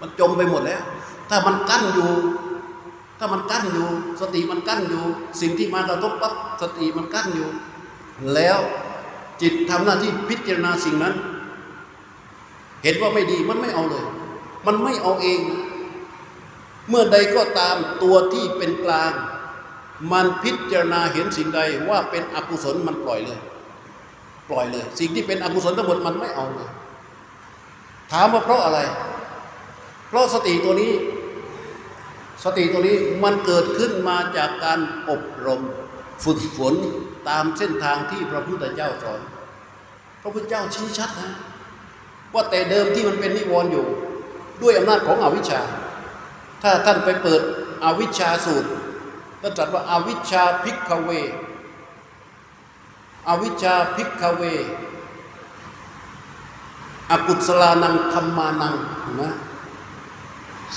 [0.01, 0.81] มันจมไปหมดแล้ว
[1.29, 2.09] ถ้ามันกั้นอยู่
[3.19, 3.89] ถ้ามันกั้นอยู่
[4.21, 5.03] สติมันกั้นอยู่
[5.41, 7.47] สิ่งที่มากระทบปั๊บสติมันกั้นอยู่
[8.33, 8.59] แล้ว
[9.41, 11.13] จิตทำหน้าที่พิจารณาสิ่งนั้น
[12.83, 14.05] เห็นว่าไม่ดีมันไม่เอาเลย
[14.65, 15.39] มันไม่เอาเอง
[16.89, 19.11] เมื่อใดก็ตามตัวที่เป็นกลาง
[20.11, 21.59] มันพิจารณาเห็นสิ่งใด
[21.89, 23.39] ว่าเป็นอกุศลมันปล่อยเลย
[24.49, 26.69] ปล่อยเลย สิ่งที่เป็นอกุศลทั้งหมดมันไม่เอาเลย
[28.11, 28.79] ถามว่าเพราะอะไร
[30.07, 30.91] เพราะสติตัวนี้
[32.43, 34.79] สติตัวนี้มันเกิดขึ้นมาจากการ
[35.09, 35.61] อบรม
[36.23, 36.73] ฝึกฝน
[37.29, 39.19] ตามเส้นทางที่พระพุทธเจ้าสอน
[40.21, 41.31] พระพุทธเจ้าชี้ชัดนะ
[42.33, 43.85] ว่าแต่เดิมที่มันเป็นนิวรณ์อยู่
[44.61, 45.61] ด้วยอำนาจของอวิชชา
[46.61, 47.41] ถ้าท่านไปเปิด
[47.83, 48.69] อวิชชาสูตร
[49.41, 51.09] ก็ตรัสว่าอาวิชชาพิกเว
[53.27, 54.43] อวิชชาพิกเว
[57.11, 58.75] อกุศลานังธรรมานัง
[59.19, 59.33] นะ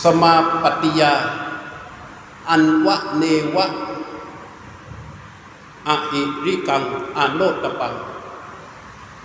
[0.03, 1.13] สมาปฏิยา
[2.51, 3.25] อันวะเน
[3.57, 3.67] วะ
[5.89, 6.83] อหิริกัง
[7.17, 7.95] อาโนตปัง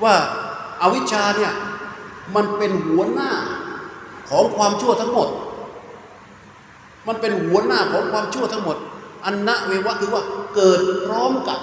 [0.03, 0.15] ว่า
[0.82, 1.53] อาวิชชาเนี่ย
[2.36, 3.32] มันเป็นหัวหน้า
[4.30, 5.30] ของความชั่วทั้งหมด
[7.07, 8.78] มันเป็นหัวหน้าของความชั่วทั้งหมด
[9.26, 10.24] อันนะเววะคือว่า
[10.55, 11.59] เกิดพร้อมกับ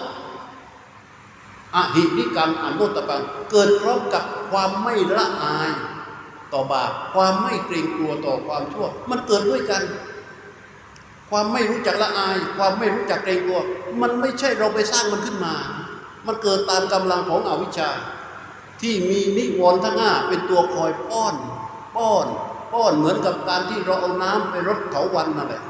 [1.75, 5.71] อหิริกังอนุตตปัง เกิดพร้อมกับความไม่ละอาย
[6.53, 9.83] ต่อบาปความไม่เกรงกลัวต่อความชั่ว มันเกิดด้วยกัน
[11.37, 13.61] ความไม่รู้จักละอาย ความไม่รู้จักเกรงกลัว
[14.01, 15.55] มันไม่ใช่เราไปสร้างมันขึ้นมา
[16.27, 17.91] มันเกิดตามกำลังของอวิชชา
[18.81, 21.35] ที่มีนิวรณ์ทั้งห้าเป็นตัวคอยป้อน
[21.97, 22.27] ป้อน
[22.73, 25.63] ป้อนเหมือนกับการที่เราเอาน้ำไปรดเถาวันนั่นแหละ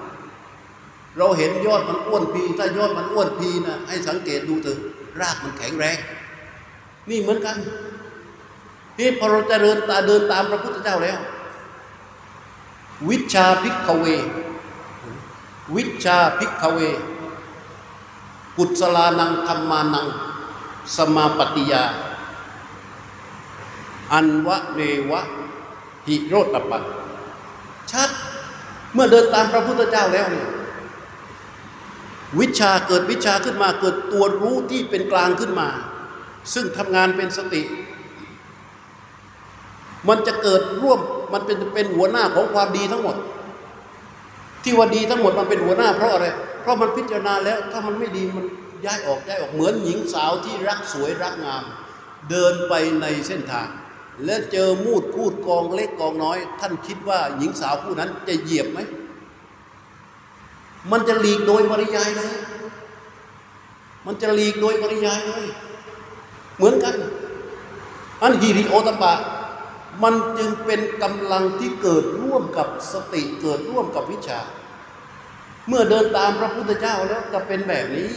[1.18, 4.78] เราเห็นยอดมันอ้วนพี ถ้ายอดมันอ้วนพีนะให้สังเกตดูเถอะ
[5.20, 5.96] รากมันแข็งแรง
[7.08, 7.56] นี่เหมือนกัน
[8.98, 11.18] นี่พอเราจะเดินตาเดินตามพระพุทธเจ้าแล้ว
[13.08, 14.06] วิชาพิกเว
[15.76, 16.78] วิชาพิกเว
[18.56, 20.06] กุศลานังธรรมานัง
[20.96, 21.82] สมาปฏิยา
[24.12, 25.20] อันวะเนวะ
[26.06, 26.78] หิโรตปั
[27.90, 28.10] ชัด
[28.92, 30.48] เมื่อเดินตามพระพุทธเจ้าแล้วเนี่ย
[32.40, 35.68] วิชาเกิดวิชาขึ้นมาเกิดตัวรู้ที่เป็นกลางขึ้นมา
[36.54, 37.62] ซึ่งทำงานเป็นสติ
[40.08, 41.00] มันจะเกิดร่วม
[41.32, 43.16] มันเป็นเป็นหัวหน้าของความดีทั้งหมด
[44.64, 46.26] ที่ว่าดีทั้งหมดมันเป็นหัวหน้าเพราะอะไร
[46.62, 48.44] เพราะมันพิจารณาแล้วถ้ามันไม่ดีมัน
[48.86, 51.62] ย้ายออกย้ายออกเหมือนหญิงสาวที่รักสวยรักงาม
[52.30, 53.68] เดินไปในเส้นทาง
[54.24, 58.78] และเจอมูดคูดกองเล็กกองน้อย ท่านคิดว่าหญิงสาวผู้นั้นจะเหยียบไหม
[60.90, 62.34] มันจะหลีกโดยปริยายเลย
[64.06, 65.44] มันจะหลีกโดยปริยายเลย
[66.56, 66.94] เหมือนกัน
[68.22, 69.12] อันฮีริโอตปะ
[70.02, 74.40] มันจึงเป็นกำลังที่เกิดร่วมกับสติเกิดร่วมกับวิชา
[75.68, 78.12] เมื่อเดินตามพระพุทธเจ้าแล้วจะเป็นแบบนี้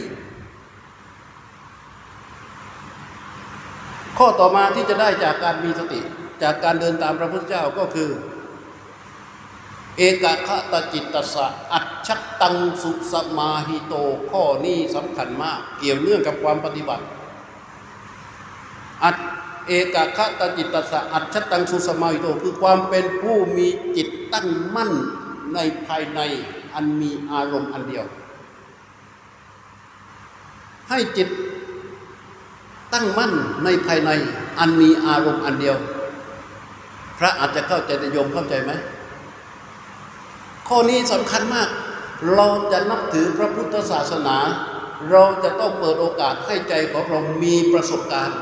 [4.18, 6.00] ข้อต่อมาที่จะได้จากการมีสติ
[6.42, 8.10] จากการเดินตามพระพุทธเจ้าก็คือ
[9.96, 12.08] เอกขะตจิตตสะอัจฉ
[12.40, 13.94] ตังสุสมาหิโต
[14.30, 17.04] ข้อนี้สำคัญมาก เกี่ยวเนื่องกับความปฏิบัติ
[19.04, 19.16] อัจ
[19.68, 24.92] เอกคตจิตตสะอัจฉตังสุสมาหิโตคือความเป็นผู้มีจิตตั้งมั่น
[25.54, 26.20] ในภายใน
[26.74, 28.04] อันมีอารมณ์อันเดียว
[30.88, 31.28] ให้จิต
[32.92, 33.32] ตั้งมั่น
[33.64, 34.10] ในภายใน
[34.58, 35.76] อันมีอารมณ์อันเดียว
[37.18, 38.72] พระอาจจะเข้าใจแต่โยมเข้าใจไหม
[40.68, 41.68] ข้อนี้สำคัญมาก
[42.34, 44.36] เราจะนับถือพระพุทธศาสนา
[45.10, 48.38] เราจะต้องเปิดโอกาสให้ใจของเรามีประสบการณ์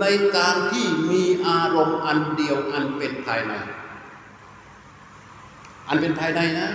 [0.00, 0.04] ใน
[0.36, 3.52] การที่มีอารมณ์อันเดียวอันเป็นภายใน
[5.88, 6.68] อันเป็นภายในนะ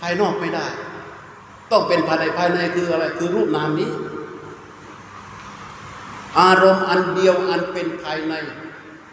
[0.00, 0.66] ภายนอกไม่ได้
[1.70, 3.90] ต้องเป็นภายในภายในคืออะไร คือรูปนามนี้
[6.40, 8.34] อารมณ์อันเดียวอันเป็นภายใน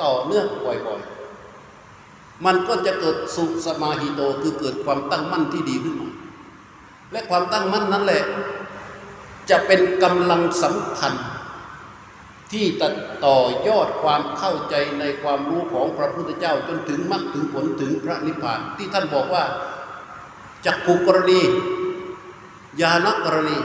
[0.02, 6.10] ต่อเนื่องบ่อยๆ มันก็จะเกิดสุสมาหิโตคือเกิดความตั้งมั่นที่ดีขึ้นมา
[7.12, 8.24] และความตั้งมั่นนั้นแหละ
[9.50, 11.14] จะเป็นกำลังสำคัญ
[12.52, 12.88] ที่จะ
[13.26, 19.44] ต่อยอดความเข้าใจในความรู้ของพระพุทธเจ้าจนถึงมรรคถึงผลถึงพระนิพพาน ที่ท่านบอกว่า
[20.66, 21.42] จักขุกรณี
[22.82, 23.58] ญาณกรณี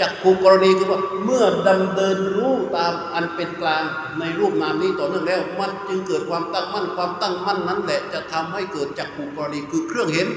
[0.00, 3.84] จักขุกรณีคือว่าเมื่อดำเนินรู้ตามอันเป็นกลาง
[4.18, 10.28] ในรูปนามนี้ต่อเนื่องแล้ว มันจึงเกิดความตั้งมั่นความตั้งมั่นนั้นแหละจะทำให้เกิดจักขุกรณีคือเครื่องเห็น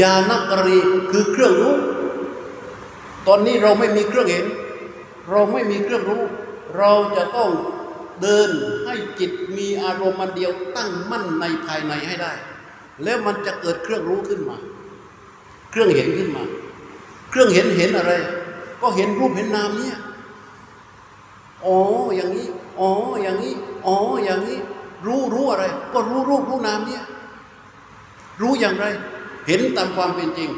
[0.00, 0.78] ญาณกรณี
[1.10, 1.76] คือเครื่องรู้
[3.26, 4.46] ตอนนี้เราไม่มีเครื่องเห็น
[5.30, 6.22] เราไม่มีเครื่องรู้
[6.78, 7.50] เราจะต้อง
[8.22, 8.50] เดิน
[8.84, 12.32] ให้จิตมีอารมณ์มันเดียวตั้งมั่นในภายในให้ได้
[13.02, 14.56] แล้วมันจะเกิดเครื่องรู้ขึ้นมา
[15.70, 16.44] เครื่องเห็นขึ้นมา
[17.30, 18.12] เครื่องเห็นเห็นอะไร
[18.80, 19.98] ก็เห็นรูปเห็นนามเนี่ย
[21.64, 21.76] อ๋อ
[22.16, 22.48] อย่างนี้
[22.80, 22.90] อ๋อ
[23.22, 23.54] อย่างนี้
[23.86, 24.58] อ๋ออย่างนี้
[25.06, 27.04] รู้รู้อะไร ก็รู้รูปรู้นามเนี่ย
[28.40, 28.86] รู้อย่างไร
[29.46, 30.50] เห็นตามความเป็นจริง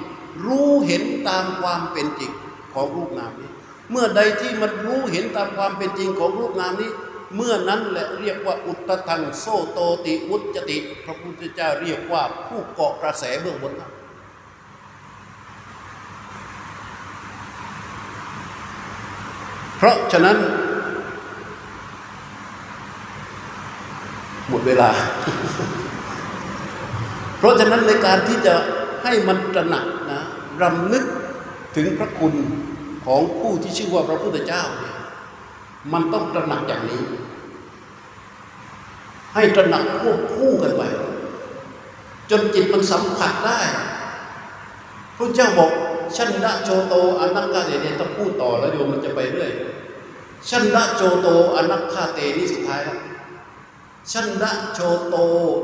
[0.47, 2.33] รู้เห็นตามความเป็นจริง
[2.75, 3.51] ของรูปนามนี้
[3.91, 6.91] เมื่อใดที่มันรู้เห็นตามความเป็นจริงของรูปนามนี้
[7.37, 13.93] เมื่อนั้นแหละเรียกว่าอุตตังโซโตติอุจติ พระพุทธเจ้าเรียกว่าผู้เกาะกระแสเบื้องบนนั้น
[19.77, 20.37] เพราะฉะนั้น
[24.49, 24.91] หมดเวลา
[27.39, 28.55] เพราะฉะนั้นในการที่จะ
[29.03, 30.21] ให้มันตระหนักนะ
[30.63, 31.05] รำลึก
[31.77, 32.35] ถึงพระคุณ
[33.07, 34.97] ของผู้ที่ชื่อว่าพระพุทธเจ้าเนี่ย
[35.93, 37.03] มันต้องตระหนักอย่างนี้
[39.35, 40.83] ให้ตระหนักควบคู่กันไป
[42.31, 43.61] จนจิตมันสัมผัสได้
[45.17, 45.73] พระเจ้าบอก
[46.17, 49.53] ฉันทะชาโต อะนักขาเตเนี่ยต้องพูดต่อแล้วโยมมันจะไปเรื่อย
[50.49, 52.99] ฉันทะชาโต อะนักขาเตนี่สุดท้ายแล้ว
[54.13, 55.17] ชันดะโจโต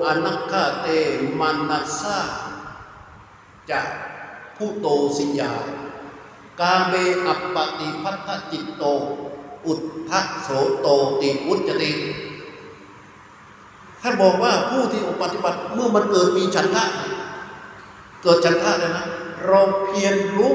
[0.07, 0.87] อนัคคาเต
[1.41, 2.19] มานัสสา
[3.71, 3.81] จะ
[4.57, 5.53] ผู้โตสิยา
[6.61, 6.95] กาเม
[7.27, 8.85] อัปปติพัทธจิตโต
[9.67, 9.81] อุท
[10.11, 10.49] ธโส
[10.81, 10.89] โต
[11.21, 11.93] ติอุจจติ
[14.03, 16.85] ท่านบอกว่าผู้ที่ปฏิบัติเมื่อมันเกิดมีฉันทะ
[18.23, 19.07] เกิดฉันทะเลยนะ
[19.47, 20.55] เราเพียรรู้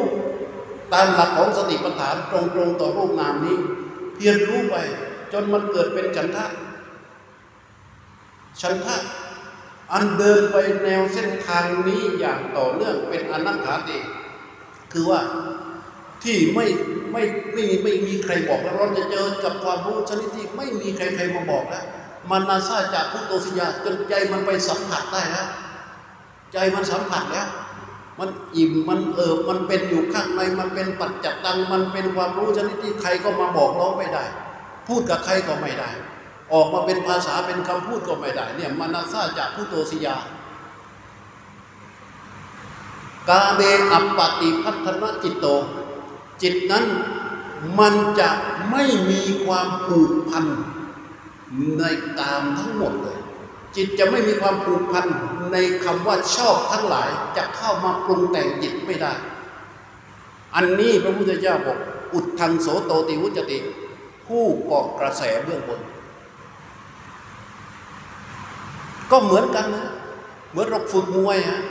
[0.93, 3.57] ตามหลักของสติปัฏฐานตรงๆต่อรูปนามนี้
[4.15, 4.75] เพียรรู้ไป
[5.31, 6.45] จนมันเกิดเป็นฉันทะ
[8.61, 8.95] ฉันทะ
[9.93, 13.97] อันเดินไปแนวเส้นทางนี้อย่างต่อเนื่องเป็นอนัตถาติ
[14.91, 15.21] คือว่า
[16.23, 16.65] ที่ไม่
[17.11, 21.85] ไม่ไม่ไม่ไม่มีใครบอกแล้วเราจะเจอกับความรู้ชนิดที่ไม่มีใครใครมาบอกแล้ว
[22.31, 25.47] มันนาซาจากพุทโตสิยาจนใจมันไปสัมผัสได้แล้ว
[26.53, 27.47] ใจมันสัมผัสแล้ว
[28.19, 34.23] มันอิ่มมันเอิบมันเป็นอยู่ข้างในมันเป็นปัจจัตตังมันเป็นความรู้ชนิดที่ใครก็มาบอกร้องไม่ได้
[34.87, 35.89] พูดกับใครก็ไม่ได้
[36.53, 40.17] ออกมาเป็นภาษาเป็นคำพูดก็ไม่ได้ เนี่ยมานาซาจากพุทโตสิยา
[43.29, 43.61] กาเบ
[43.91, 45.45] อัปปติพัฒนจิตโต
[46.43, 46.85] จิตนั้น
[47.79, 48.29] มันจะ
[48.71, 50.45] ไม่มีความผูกพัน
[51.79, 51.83] ใน
[52.17, 53.19] กามทั้งหมดเลย
[53.75, 55.05] จิตจะไม่มีความผูกพัน
[55.51, 59.13] ในคำว่าชอบทั้งหลายจะเข้ามาปรุงแต่งจิตไม่ได้
[60.55, 61.77] อันนี้พระพุทธเจ้าบอก
[62.13, 63.57] อุดทังโสโตติวุจติ
[64.25, 65.81] ผู้เกาะกระแสเบื้องบน
[69.11, 69.87] ก็เหมือนกันนะ
[70.49, 71.61] เหมือนเราฝึกมวยฮะ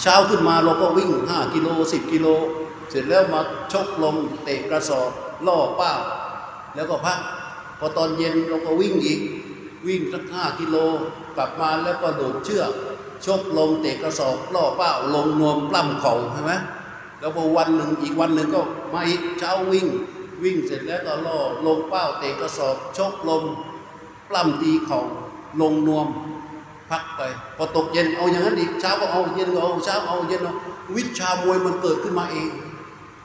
[0.00, 2.26] เช้าขึ้นมาเราก็วิ่งห้ากิโลสิบกิโล
[2.90, 3.40] เสร็จแล้วมา
[3.72, 5.10] ชกลมเตะกระสอบ
[5.46, 5.92] ล่อเป้า
[6.74, 7.18] แล้วก็พัก
[7.78, 9.20] พอตอนเย็นเราก็วิ่งอีก
[9.86, 10.76] วิ่งสักห้ากิโล
[11.36, 12.70] กลับมาแล้วก็โดดเชือก
[13.24, 16.52] ชกลมเตะกระสอบล่อเป้าลงนวมปล้ำเข่าใช่ไหม
[17.20, 18.60] แล้วพอวันหนึ่งอีกวันหนึ่งก็
[18.92, 19.86] มาอีกเช้าวิ่ง
[20.42, 23.42] วิ่งเสร็จแล้วก็ล่อลงเป้าเตะกระสอบชกลม
[24.28, 25.00] ปล้ำตีเข่า
[25.60, 26.06] ลงนวม
[26.90, 27.20] พักไป
[27.56, 30.54] พอตกเย็นเอาอย่างนั้นอีกเช้าก็เอาเย็นก็เอาเช้าเอาเย็นเอา
[30.96, 32.48] วิชามวยมันเกิดขึ้นมาเอง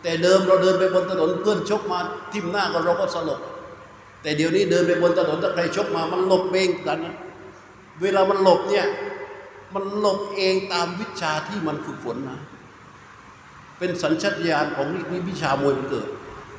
[0.04, 2.00] แต่เดิมเราเดินไปบนถนนเพื่อนชกมา
[2.34, 3.40] ทิ่มหน้าก็เราก็สลบ
[4.22, 7.16] แต่เดี๋ยวนี้เดินไปบนถนนถ้าใครชกมามันหลบเองกันนะ
[8.02, 8.86] เวลามันหลบเนี่ย
[9.74, 12.36] มันหลบเองตามวิชาที่มันฝึกฝนมา
[13.78, 16.08] เป็นสัญชาตญาณของนี่วิชามวยมันเกิด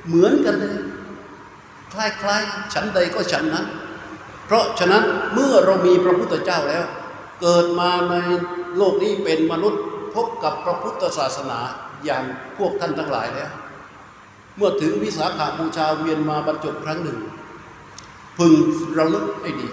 [0.07, 0.77] เหมือนกันเลย
[1.93, 3.67] คล้ายๆฉันใดก็ฉันนั้น
[4.47, 6.85] เพราะฉะนั้นเมื่อเรามีพระพุทธเจ้าแล้ว
[7.41, 8.15] เกิดมาใน
[8.77, 9.83] โลกนี้เป็นมนุษย์
[10.15, 11.61] พบกับพระพุทธศาสนา
[12.05, 12.25] อย่าง
[12.59, 13.51] พวกท่านทั้งหลายแล้ว
[14.57, 17.19] เมื่อถึงวิสาขาบูชาเวียนมาบรรจบครั้งหนึ่ง
[18.39, 18.55] พึง
[18.99, 19.69] ระลึกให้ดี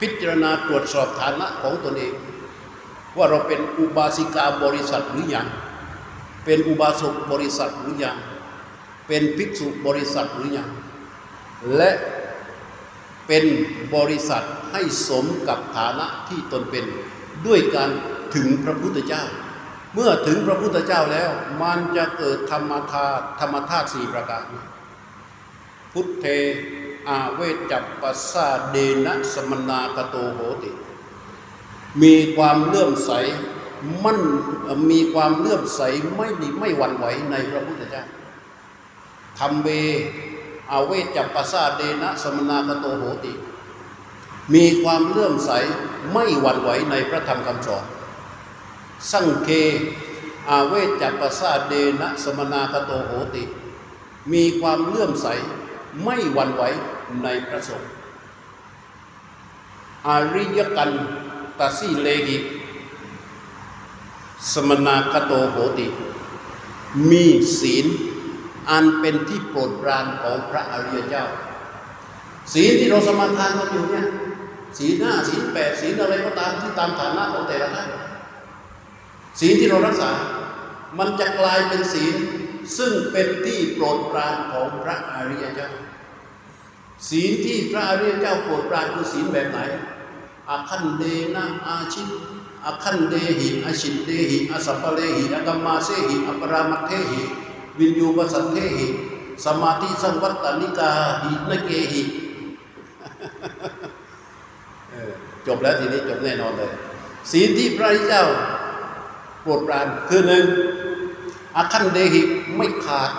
[0.00, 2.12] พิจารณาตรวจสอบฐานะของตนเอง
[3.16, 5.46] ว่าเราเป็นอุบาสิกาบริษัทหรือยัง
[6.44, 8.16] เป็นอุบาสกบริษัทหรือยัง
[9.08, 10.68] เป็นภิกษุบริษัทหรือยัง
[11.76, 11.90] และ
[13.26, 13.44] เป็น
[13.96, 16.84] บริษัทให้สมกับฐานะที่ตนเป็น
[17.46, 17.90] ด้วยการ
[18.34, 19.24] ถึงพระพุทธเจ้า
[19.94, 21.30] เมื่อถึงพระพุทธเจ้าแล้ว
[21.62, 24.42] มันจะเกิดธรรมธาตุธรรมธาตุสี่ประการ
[25.92, 26.26] พุทเท
[27.08, 28.76] อาเวจับปัสสาเด
[29.06, 30.70] นะสมนาคโตโหติ
[32.02, 33.12] มีความเลื่อมใส
[34.04, 34.20] มั่น
[34.90, 35.80] มีความเลื่อมใส
[36.16, 38.04] ไม่มีไม่หวั่นไหวในพระพุทธเจ้า
[39.38, 39.68] ทำเบ
[40.72, 43.32] อาเวจับปัสสาเดนะสมนาคโตโหติ
[44.54, 45.50] มีความเลื่อมใส
[46.12, 47.84] ไม่หวั่นไหวในพระธรรมคำสอน
[49.10, 49.48] สังเค
[50.50, 53.42] อาเวจัปสาเดนะสมนาคโตโหติ
[54.32, 55.26] มีความเลื่อมใส
[56.04, 56.62] ไม่หวั่นไหว
[57.22, 57.90] ในพระสงฆ์
[60.06, 60.90] อาริยกัน
[61.58, 62.36] ตัสสีเลหิ
[64.52, 65.86] สมนาคโตโหติ
[67.10, 67.24] มี
[67.60, 67.86] ศีล
[68.70, 71.24] อันเป็นที่โปรดปรานของพระอริยเจ้า
[72.52, 74.06] ศีลที่เราสมาทานกันอยู่เนี่ย
[74.78, 77.88] ศีลห้าศีลแปดศีลอะไรก็ตามที่ตามฐานะของแต่ละท่าน
[79.38, 80.10] ศีลที่เรารักษา
[80.98, 82.14] มันจะกลายเป็นศีล
[82.78, 85.70] ซึ่งเป็นที่โปรดปรานของพระอริยเจ้า
[87.08, 89.60] ศีลที่พระอริยเจ้าโปรดปรานคือศีลแบบไหน
[90.50, 91.04] อะขัณเฑ
[91.34, 92.08] นะอัจฉิท
[92.66, 97.22] อะขัณเฑหิอัจฉิทเทหิอะสะพะเลหิอะกัมมาเสหิ อะปะรามัตเถหิ
[97.78, 98.86] วิญญูปะสัตเถหิ
[99.44, 100.90] สะมาธิสังวัตตะนิกา
[101.22, 102.02] หิ นิเกหิ
[105.46, 106.72] จบแล้วทีนี้จบแน่นอนเลย
[107.30, 108.24] ศีลที่พระอริยเจ้า
[109.42, 110.44] โปรดปรานคือหนึ่ง
[111.56, 112.22] อาคันเดหิ
[112.56, 113.10] ไม่ขาด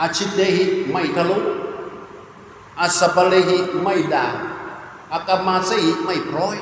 [0.00, 1.38] อาชิตเดหิไม่ทะลุ
[2.80, 4.34] อาสปะเลหิไม่ด่าง
[5.12, 6.56] อากามาเสหิไม่พร้อย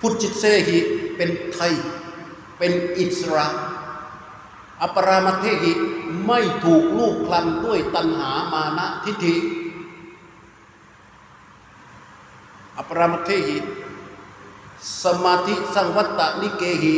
[0.00, 0.78] พุทธิเสหิ
[1.16, 1.72] เป็นไทย
[2.58, 3.46] เป็นอิสระ
[4.82, 5.72] อปรามาเทหิ
[6.26, 9.36] ไม่ถูกลูกคลำด้วยตัณหามานะทิฏฐิ
[12.78, 13.56] อปรามาเทหิ
[15.04, 16.94] สมาธิสังวัตตนิเกหิ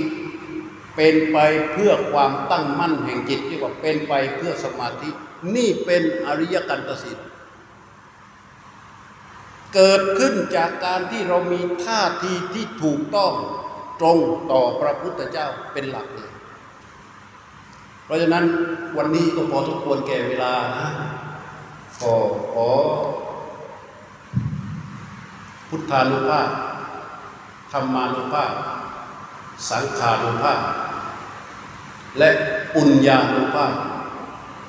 [0.97, 1.39] เป็นไป
[1.72, 5.11] เพื่อความตั้งมั่นแห่งจิตที่ว่าเป็นไปเพื่อสมาธิ
[5.55, 7.26] นี่เป็นอริยกันตสิทธิ์
[9.74, 13.33] เกิดขึ้นจากการที่เรามีท่าทีที่ถูกต้อง
[14.00, 14.18] ตรง
[14.53, 16.33] ต่อพระพุทธเจ้าเป็นหลักเลย
[18.04, 18.45] เพราะฉะนั้น
[18.96, 20.88] วันนี้ก็พอทุกควรแก่เวลานะ
[22.00, 22.14] ขอ
[22.53, 22.68] ขอ
[25.68, 26.49] พุทธานุภาพ
[27.75, 28.53] ธรรมานุภาพ
[29.71, 30.61] สังขานุภาพ
[32.18, 32.30] และ
[32.75, 33.72] ปุญญานุภาพ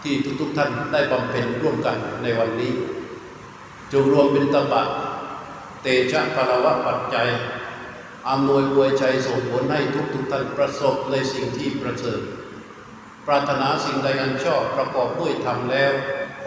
[0.03, 2.73] ที่ทุกๆท่านได้บำเพ็ญร่วมกันในวันนี้
[3.91, 4.84] จงรวมเป็นตบะ
[5.82, 7.27] เตชะพลวะปัจจัย
[8.30, 9.82] อำนวยอวยชัยส่งผลให้
[10.14, 12.22] ทุกๆท่านประสบในสิ่งที่ประเสริฐ
[13.27, 15.94] ปรารถนาสิ่งใดอันชอบประกอบด้วยธรรมแล้ว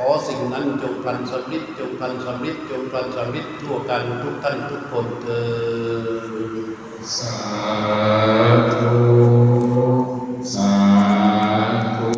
[0.01, 5.43] ขอสิ่งนั้นจงพันสำลิดจงพันสำลิดจงพันสำลิดทั่วกันทุกท่านทุกคนเถิ
[7.01, 8.68] ดสา